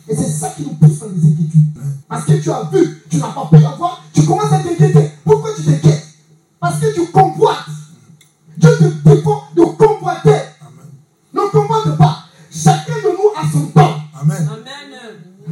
[0.08, 1.66] Et c'est ça qui nous pousse dans les inquiétudes.
[2.08, 3.97] Parce que tu as vu, tu n'as pas pu avoir,
[6.98, 7.70] tu convoites.
[8.58, 10.42] Dieu te défend de convoiter.
[10.62, 10.90] Amen.
[11.34, 12.24] Ne convoite pas.
[12.52, 13.98] Chacun de nous a son temps.
[14.20, 14.50] Amen.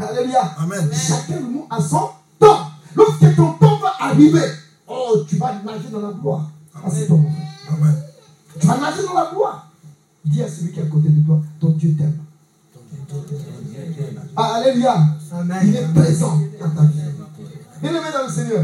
[0.02, 0.56] Alléluia.
[0.58, 0.89] Amen.
[0.91, 2.72] Chacun de nous a son temps.
[2.96, 4.41] Lorsque ton temps va arriver,
[4.88, 6.50] oh, tu vas nager dans la gloire.
[7.08, 7.26] Ton.
[7.70, 7.96] Amen.
[8.60, 9.72] Tu vas nager dans la gloire.
[10.26, 12.18] Dis à celui qui est à côté de toi, ton Dieu t'aime.
[14.36, 14.98] Ah, alléluia.
[15.64, 17.02] Il est présent dans ta vie.
[17.82, 18.64] Bien-aimé dans le Seigneur,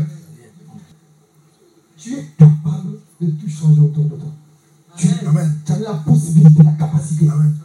[2.02, 4.32] tu es capable de tout changer autour de toi.
[4.98, 5.60] Tu, Amen.
[5.64, 7.30] tu as la possibilité, la capacité.
[7.30, 7.56] Amen.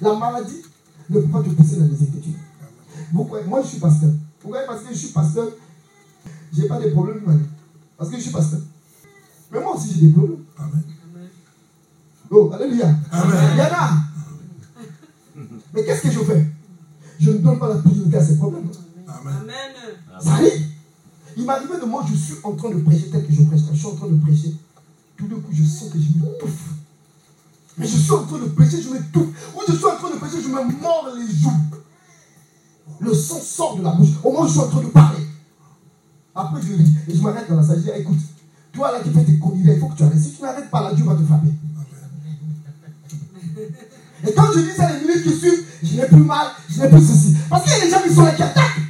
[0.00, 0.62] La maladie
[1.08, 2.34] ne peut pas te pousser dans les inquiétudes.
[3.14, 3.42] Pourquoi?
[3.44, 4.10] Moi, je suis pasteur.
[4.40, 4.62] Pourquoi?
[4.66, 5.48] Parce que je suis pasteur.
[6.52, 7.40] Je n'ai pas de problèmes humains.
[7.96, 8.60] Parce que je suis pasteur.
[9.52, 10.44] Mais moi aussi, j'ai des problèmes.
[10.58, 10.82] Amen.
[12.30, 12.96] Oh, alléluia.
[13.12, 13.50] Amen.
[13.52, 13.90] Il y en a.
[15.72, 16.46] Mais qu'est-ce que je fais?
[17.20, 18.68] Je ne donne pas la priorité à ces problèmes.
[19.06, 19.46] Amen.
[20.20, 20.71] Ça arrive.
[21.36, 23.60] Il m'arrivait de moi, je suis en train de prêcher tel que je prêche.
[23.72, 24.54] Je suis en train de prêcher,
[25.16, 26.74] tout d'un coup, je sens que je m'étouffe.
[27.78, 29.54] Mais je suis en train de prêcher, je m'étouffe.
[29.54, 31.50] Ou je suis en train de prêcher, je me mords les joues.
[33.00, 34.10] Le sang sort de la bouche.
[34.22, 35.26] Au où je suis en train de parler.
[36.34, 37.78] Après, je ris et je m'arrête dans la salle.
[37.78, 38.18] Je dis, écoute,
[38.72, 40.18] toi là qui fais tes conneries, il faut que tu arrêtes.
[40.18, 41.52] Si tu n'arrêtes pas là, Dieu va te frapper.
[44.24, 46.88] Et quand je dis ça, les minutes qui suivent, je n'ai plus mal, je n'ai
[46.88, 47.36] plus ceci.
[47.50, 48.81] Parce qu'il y a des gens qui sont là qui attaquent.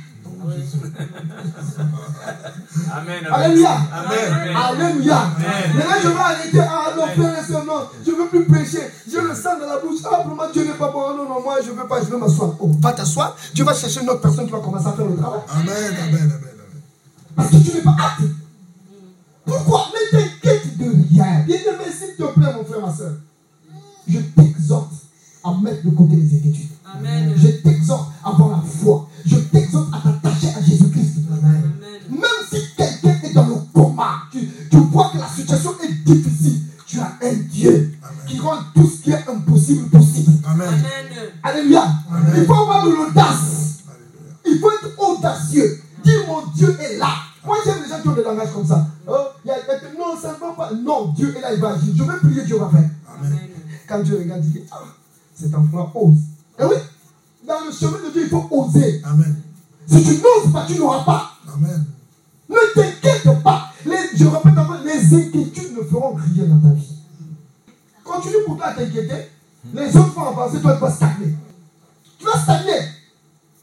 [2.95, 3.26] Amen.
[3.30, 3.76] Alléluia.
[3.93, 4.57] Amen.
[4.57, 5.30] Alléluia.
[5.74, 6.61] Maintenant, je vais arrêter.
[6.61, 7.88] Ah non, frère et soeur, non.
[8.05, 8.90] Je ne veux plus prêcher.
[9.11, 10.01] J'ai le sang dans la bouche.
[10.05, 11.16] Ah, pour moi, Dieu n'est pas bon.
[11.16, 12.01] Non, non, moi, je ne veux pas.
[12.01, 12.55] Je veux m'asseoir.
[12.61, 13.36] Oh, va t'asseoir.
[13.55, 15.40] Dieu va chercher une autre personne qui va commencer à faire le travail.
[15.49, 15.68] Amen.
[15.68, 15.97] Amen.
[16.03, 16.20] Amen.
[16.20, 16.40] Amen.
[17.34, 18.22] Parce que tu n'es pas apte.
[19.45, 19.86] Pourquoi?
[19.93, 21.40] Ne t'inquiète de rien.
[21.47, 23.12] Bien aimé, s'il te plaît, mon frère, ma soeur.
[24.09, 24.93] Je t'exhorte
[25.45, 26.72] à mettre de côté les inquiétudes.
[27.36, 29.09] Je t'exhorte à avoir la foi.
[29.24, 31.16] Je t'exhorte à t'attacher à Jésus-Christ.
[32.11, 32.20] Même
[32.51, 36.99] si quelqu'un est dans le coma, tu, tu vois que la situation est difficile, tu
[37.01, 37.95] as un Dieu
[38.26, 40.32] qui rend tout ce qui est impossible possible.
[40.47, 40.68] Amen.
[41.43, 41.84] Alléluia.
[42.11, 42.32] Amen.
[42.36, 43.78] Il faut avoir de l'audace.
[44.47, 45.80] Il faut être audacieux.
[46.05, 47.09] Dis mon Dieu est là.
[47.45, 48.86] Moi j'aime les gens qui ont des langages comme ça.
[49.09, 49.12] Oh,
[49.45, 50.70] il y a- il y a- non, ça ne va pas.
[50.74, 51.93] Non, Dieu est là, il va agir.
[51.97, 52.88] Je vais prier, Dieu va faire.
[53.18, 53.38] Amen.
[53.88, 54.78] Quand Dieu regarde, il dit Ah,
[55.34, 56.18] cet enfant ose.
[56.63, 56.77] Eh oui,
[57.47, 59.03] dans le chemin de Dieu, il faut oser.
[59.05, 59.37] Amen.
[59.87, 61.33] Si tu n'oses pas, tu n'auras pas.
[61.55, 61.85] Amen.
[62.49, 63.69] Ne t'inquiète pas.
[63.85, 66.99] Les- je répète encore, les inquiétudes ne feront rien dans ta vie.
[68.05, 69.29] Continue pour toi à t'inquiéter.
[69.75, 71.35] Les autres vont avancer, toi tu vas stagner.
[72.19, 72.81] Tu vas stagner.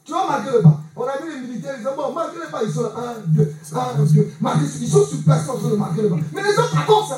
[0.04, 0.82] Tu vas marquer le pas.
[0.96, 2.90] On a vu les militaires, ils disent bon, marquez le pas, ils sont là.
[2.98, 4.32] Un, deux, un, deux.
[4.42, 6.16] Marquez, ils sont sur place en train de marquer le pas.
[6.34, 7.14] Mais les autres avancent.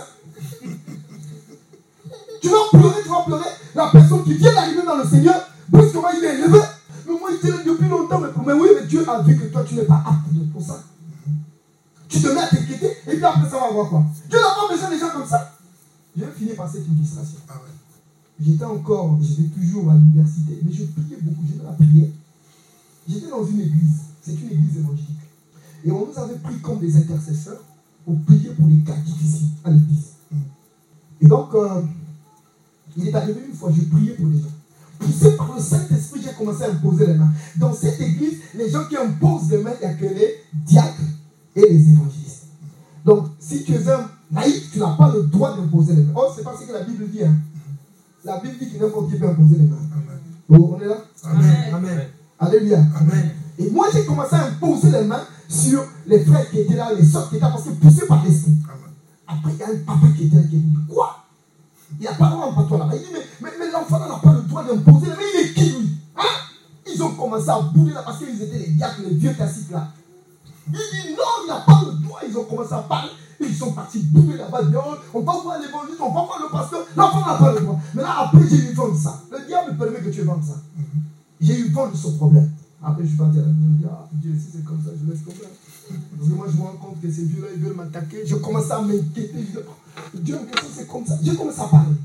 [2.41, 3.49] Tu vas pleurer, tu vas pleurer.
[3.75, 5.41] La personne qui vient d'arriver dans le Seigneur,
[5.71, 6.59] brusquement il est élevé.
[7.07, 8.19] Mais moi, il était là depuis longtemps.
[8.19, 10.83] Mais, mais oui, mais Dieu a vu que toi, tu n'es pas apte pour ça.
[12.07, 14.03] Tu te mets à t'inquiéter et puis après ça va voir quoi?
[14.29, 15.57] Dieu n'a pas besoin des gens comme ça.
[16.15, 17.39] Je vais finir par cette illustration.
[17.47, 17.61] Amen.
[18.39, 22.09] J'étais encore, j'étais toujours à l'université, mais je priais beaucoup, j'aimais la prière.
[23.07, 23.99] J'étais dans une église.
[24.21, 25.07] C'est une église évangélique.
[25.85, 27.61] Et on nous avait pris comme des intercesseurs
[28.03, 30.11] pour prier pour les cas difficiles à l'église.
[31.21, 31.81] Et donc, euh,
[32.97, 34.49] il est arrivé une fois, j'ai prié pour les gens.
[35.01, 37.31] Poussé par le Saint-Esprit, j'ai commencé à imposer les mains.
[37.57, 40.35] Dans cette église, les gens qui imposent les mains, il n'y a que les
[40.65, 41.01] diacres
[41.55, 42.47] et les évangélistes.
[43.03, 46.13] Donc, si tu es un naïf, tu n'as pas le droit d'imposer les mains.
[46.15, 47.23] Oh, c'est pas ce que la Bible dit.
[47.23, 47.33] hein.
[48.23, 49.77] La Bible dit qu'il n'importe qui peut imposer les mains.
[50.49, 50.97] Oh, on est là?
[51.23, 51.73] Amen.
[51.73, 51.99] Amen.
[52.39, 52.79] Alléluia.
[52.99, 53.31] Amen.
[53.57, 57.05] Et moi, j'ai commencé à imposer les mains sur les frères qui étaient là, les
[57.05, 58.53] soeurs qui étaient là, parce que poussé par l'esprit.
[58.65, 58.93] Amen.
[59.27, 61.20] Après, il y a un papa qui était là qui a dit Quoi?
[61.99, 62.95] Il n'y a pas de droit toi là-bas.
[62.95, 65.07] Il dit Mais, mais, mais l'enfant n'a pas le droit d'imposer.
[65.17, 65.89] Mais il est qui lui?
[66.17, 66.23] Hein?
[66.93, 69.87] Ils ont commencé à bouler là parce qu'ils étaient les diacres, les vieux classiques là.
[70.67, 72.19] Il dit Non, il n'a pas le droit.
[72.27, 73.11] Ils ont commencé à parler.
[73.39, 74.61] Ils sont partis bouler là-bas.
[75.13, 76.85] On va voir l'évangile, on va voir le pasteur.
[76.95, 77.79] L'enfant n'a pas le droit.
[77.93, 79.21] Mais là, après, j'ai eu vendre ça.
[79.31, 80.55] Le diable permet que tu vendes ça.
[81.39, 82.51] J'ai eu vent de son problème.
[82.83, 85.23] Après, je suis parti à la maison, ah, Dieu, si c'est comme ça, je laisse
[85.23, 85.47] tomber.
[86.17, 88.25] Parce que moi, je me rends compte que ces vieux-là, ils veulent m'attaquer.
[88.25, 89.31] Je commence à m'inquiéter.
[89.35, 89.71] Je dis, oh,
[90.13, 90.37] Dieu,
[90.75, 91.95] c'est comme ça J'ai commencé à parler.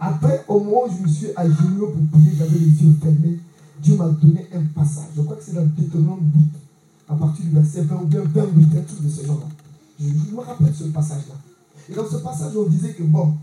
[0.00, 3.38] Après, au moment où je me suis agenouillé pour prier, j'avais les yeux fermés.
[3.82, 5.08] Dieu m'a donné un passage.
[5.16, 6.48] Je crois que c'est dans Deutéronome 8,
[7.08, 9.46] à partir du verset 20 ou bien 28, un truc de ce genre-là.
[10.00, 11.34] Je, je me rappelle ce passage-là.
[11.90, 13.34] Et dans ce passage, on disait que bon,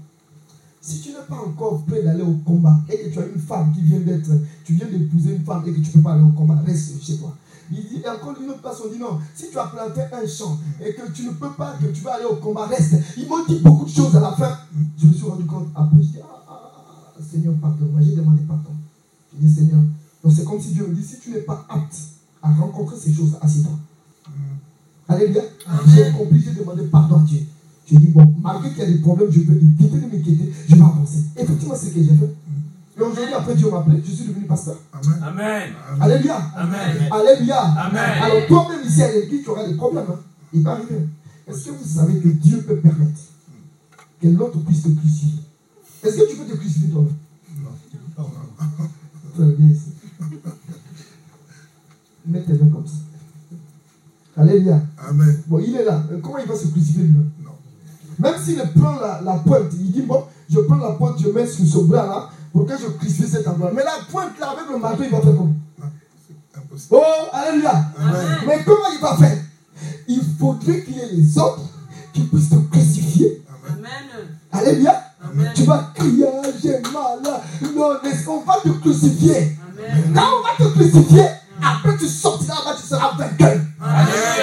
[0.82, 3.74] si tu n'es pas encore prêt d'aller au combat et que tu as une femme
[3.74, 4.30] qui vient d'être,
[4.64, 7.02] tu viens d'épouser une femme et que tu ne peux pas aller au combat, reste
[7.04, 7.36] chez toi.
[7.72, 10.94] Il dit, encore une autre personne dit non, si tu as planté un champ et
[10.94, 12.96] que tu ne peux pas, que tu vas aller au combat, reste.
[13.18, 14.58] Ils m'ont dit beaucoup de choses à la fin.
[14.98, 16.72] Je me suis rendu compte, après je dis, ah, ah,
[17.18, 18.72] ah, Seigneur, pardon-moi, j'ai demandé pardon.
[19.34, 19.82] Je dis, Seigneur,
[20.24, 21.96] donc c'est comme si Dieu me dit, si tu n'es pas apte
[22.42, 23.74] à rencontrer ces choses, assieds-toi.
[25.08, 25.42] Alléluia.
[25.88, 27.42] J'ai compris, j'ai demandé pardon à Dieu.
[27.88, 30.76] J'ai dit, bon, malgré qu'il y a des problèmes, je peux éviter de m'inquiéter, je
[30.76, 31.24] vais avancer.
[31.38, 32.36] Effectivement, c'est ce que j'ai fait.
[32.98, 34.78] Et aujourd'hui, après Dieu m'a appelé, je suis devenu pasteur.
[34.94, 35.20] Amen.
[35.22, 35.74] Amen.
[36.00, 36.38] Alléluia.
[36.56, 37.10] Amen.
[37.12, 37.62] Allélua.
[37.62, 38.24] Amen.
[38.24, 40.06] Alors, toi-même ici à l'église, tu auras des problèmes.
[40.10, 40.20] hein.
[40.54, 41.08] Il va arriver.
[41.48, 43.20] Est-ce que vous savez que Dieu peut permettre
[44.22, 45.42] que l'autre puisse te crucifier?
[46.04, 47.14] Est-ce que tu peux te crucifier toi-même
[49.36, 49.90] Toi, viens ici.
[52.28, 54.42] Mets tes mains comme ça.
[54.42, 54.82] Alléluia.
[55.08, 55.44] Amen.
[55.48, 56.02] Bon, il est là.
[56.12, 57.30] Euh, Comment il va se crucifier lui-même?
[57.44, 57.52] Non.
[58.20, 61.46] Même s'il prend la, la pointe, il dit Bon, je prends la pointe, je mets
[61.46, 63.70] sur ce bras là pour que je crucifie cet endroit?
[63.76, 65.54] Mais la pointe là, avec le marteau, il va faire comment
[66.56, 66.96] impossible.
[66.96, 67.74] Oh, Alléluia.
[68.00, 68.38] Amen.
[68.48, 69.38] Mais comment il va faire?
[70.08, 71.64] Il faudrait qu'il y ait les autres
[72.14, 73.44] qui puissent te crucifier.
[73.50, 73.84] Amen.
[73.84, 74.28] Amen.
[74.54, 75.04] Alléluia.
[75.22, 75.52] Amen.
[75.54, 76.28] Tu vas crier,
[76.64, 77.20] j'ai mal.
[77.22, 79.58] Non, mais on va te crucifier?
[79.78, 80.14] Amen.
[80.16, 81.28] Quand on va te crucifier,
[81.62, 83.60] après tu sortiras là-bas, tu seras vainqueur.
[83.82, 84.35] Alléluia.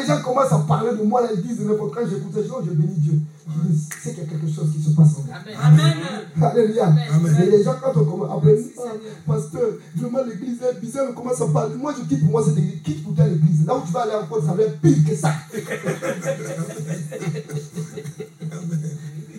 [0.00, 2.60] Les gens commencent à parler de moi, là, ils disent n'importe quand j'écoute ces gens,
[2.64, 3.20] je bénis Dieu.
[3.46, 5.36] Je dis, c'est qu'il y a quelque chose qui se passe en moi.
[5.62, 5.94] Amen.
[6.40, 6.86] Alléluia.
[6.86, 7.36] Amen.
[7.42, 8.82] Et les gens, quand on commence, après, ah,
[9.26, 11.74] pasteur, vraiment l'église est bizarre, on commence à parler.
[11.76, 12.82] Moi, je quitte pour moi cette église.
[12.82, 13.66] Quitte pour toi l'église.
[13.66, 15.32] Là où tu vas aller encore, ça va être pire que ça.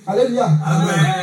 [0.07, 0.49] Alléluia.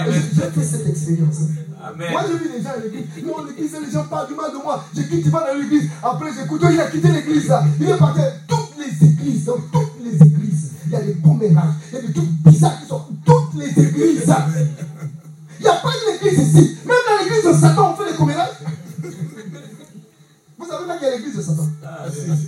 [0.07, 1.41] J'ai fait cette expérience.
[1.83, 2.09] Amen.
[2.11, 3.07] Moi, j'ai vu des gens à l'église.
[3.25, 4.85] Non, l'église, les gens parlent du mal de moi.
[4.97, 5.91] Je quitte, va dans l'église.
[6.03, 7.65] Après, j'écoute, il a quitté l'église là.
[7.81, 8.21] Il est parti.
[8.79, 11.75] Les églises, dans toutes les églises, il y a des commérages.
[11.91, 14.33] Il y a des trucs bizarres qui sont dans toutes les églises.
[15.61, 16.79] Il n'y a pas une église ici.
[16.85, 18.57] Même dans l'église de Satan, on fait des commérages.
[20.59, 21.67] Vous savez pas qu'il y a l'église de Satan.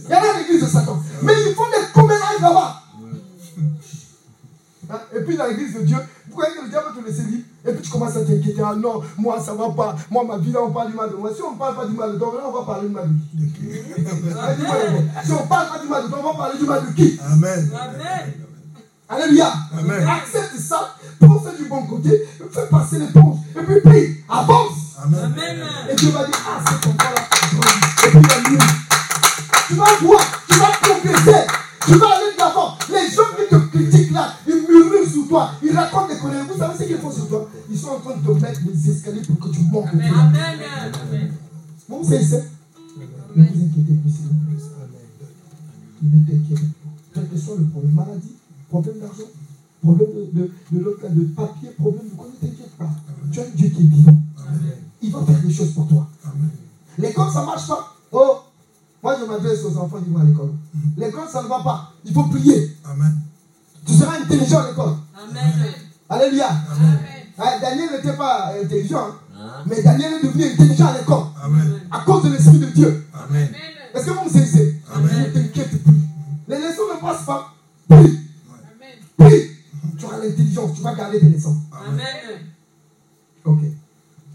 [0.05, 1.03] Il y a l'église de Satan.
[1.23, 2.83] Mais ils font des commérages là-bas.
[4.91, 4.99] Hein?
[5.15, 7.45] Et puis dans l'église de Dieu, vous croyez que le diable va te laisser libre
[7.65, 8.63] Et puis tu commences à t'inquiéter.
[8.65, 9.97] Ah non, moi ça va pas.
[10.11, 11.31] Moi ma vie là, on parle du mal de moi.
[11.35, 13.09] Si on ne parle pas du mal de toi, là, on va parler du mal
[13.09, 13.30] de qui
[15.25, 17.19] Si on parle pas du mal de toi, on va parler du mal de qui
[17.25, 17.71] Amen.
[17.75, 18.33] Amen.
[19.09, 19.53] Alléluia.
[19.77, 20.07] Amen.
[20.07, 23.39] Accepte ça, pense du bon côté, fais passer l'éponge.
[23.57, 24.97] Et puis prie, avance.
[25.03, 25.21] Amen.
[25.25, 25.67] Amen.
[25.91, 27.23] Et Dieu va dire, ah, cet enfant-là,
[28.07, 28.59] et puis il va mieux.
[29.67, 31.47] Tu vas voir, tu vas progresser,
[31.87, 32.79] tu vas aller de l'avant.
[32.89, 36.47] Les gens qui te critiquent là, ils murmurent sur toi, ils racontent des conneries.
[36.47, 37.49] Vous savez ce qu'ils font sur toi?
[37.71, 39.87] Ils sont en train de te mettre des escaliers pour que tu montes.
[39.87, 39.99] au fond.
[39.99, 41.33] Amen.
[41.89, 42.37] Vous savez ça
[46.03, 46.91] Ne t'inquiète pas.
[47.15, 48.37] Quel que soit le problème, maladie,
[48.69, 49.29] problème d'argent,
[49.83, 52.91] problème de, de, de l'autre, là, de papier, problème de quoi, ne t'inquiète pas.
[53.33, 54.17] Tu as un Dieu qui est vivant.
[55.03, 56.09] Il va faire des choses pour toi.
[56.25, 56.51] Amen.
[56.99, 57.95] L'école, ça ne marche pas.
[58.13, 58.39] Oh,
[59.03, 60.53] moi je m'adresse aux enfants qui vont à l'école.
[60.97, 61.93] L'école, ça ne va pas.
[62.05, 62.77] Il faut prier.
[62.85, 63.17] Amen.
[63.87, 64.95] Tu seras intelligent à l'école.
[65.15, 65.53] Amen.
[66.09, 66.49] Alléluia.
[66.49, 66.99] Amen.
[67.39, 69.63] Ah, Daniel n'était pas intelligent, hein?
[69.67, 71.81] mais Daniel est devenu intelligent à l'école Amen.
[71.91, 73.07] à cause de l'Esprit de Dieu.
[73.15, 73.49] Amen.
[73.95, 74.70] Est-ce que vous me saisissez?
[77.91, 78.21] Prie.
[79.19, 79.51] Prie.
[79.99, 81.57] Tu auras l'intelligence, tu vas garder tes leçons.
[81.73, 82.05] Amen.
[83.45, 83.63] Ok.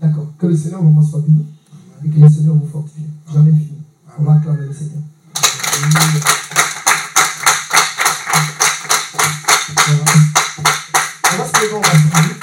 [0.02, 0.28] D'accord.
[0.38, 1.46] Que le Seigneur vraiment soit béni
[2.04, 3.06] et que le Seigneur vous fortifie.
[3.34, 3.82] J'en ai fini.
[4.20, 5.02] On va acclamer le Seigneur.
[11.32, 12.36] On va se lever, on va prier.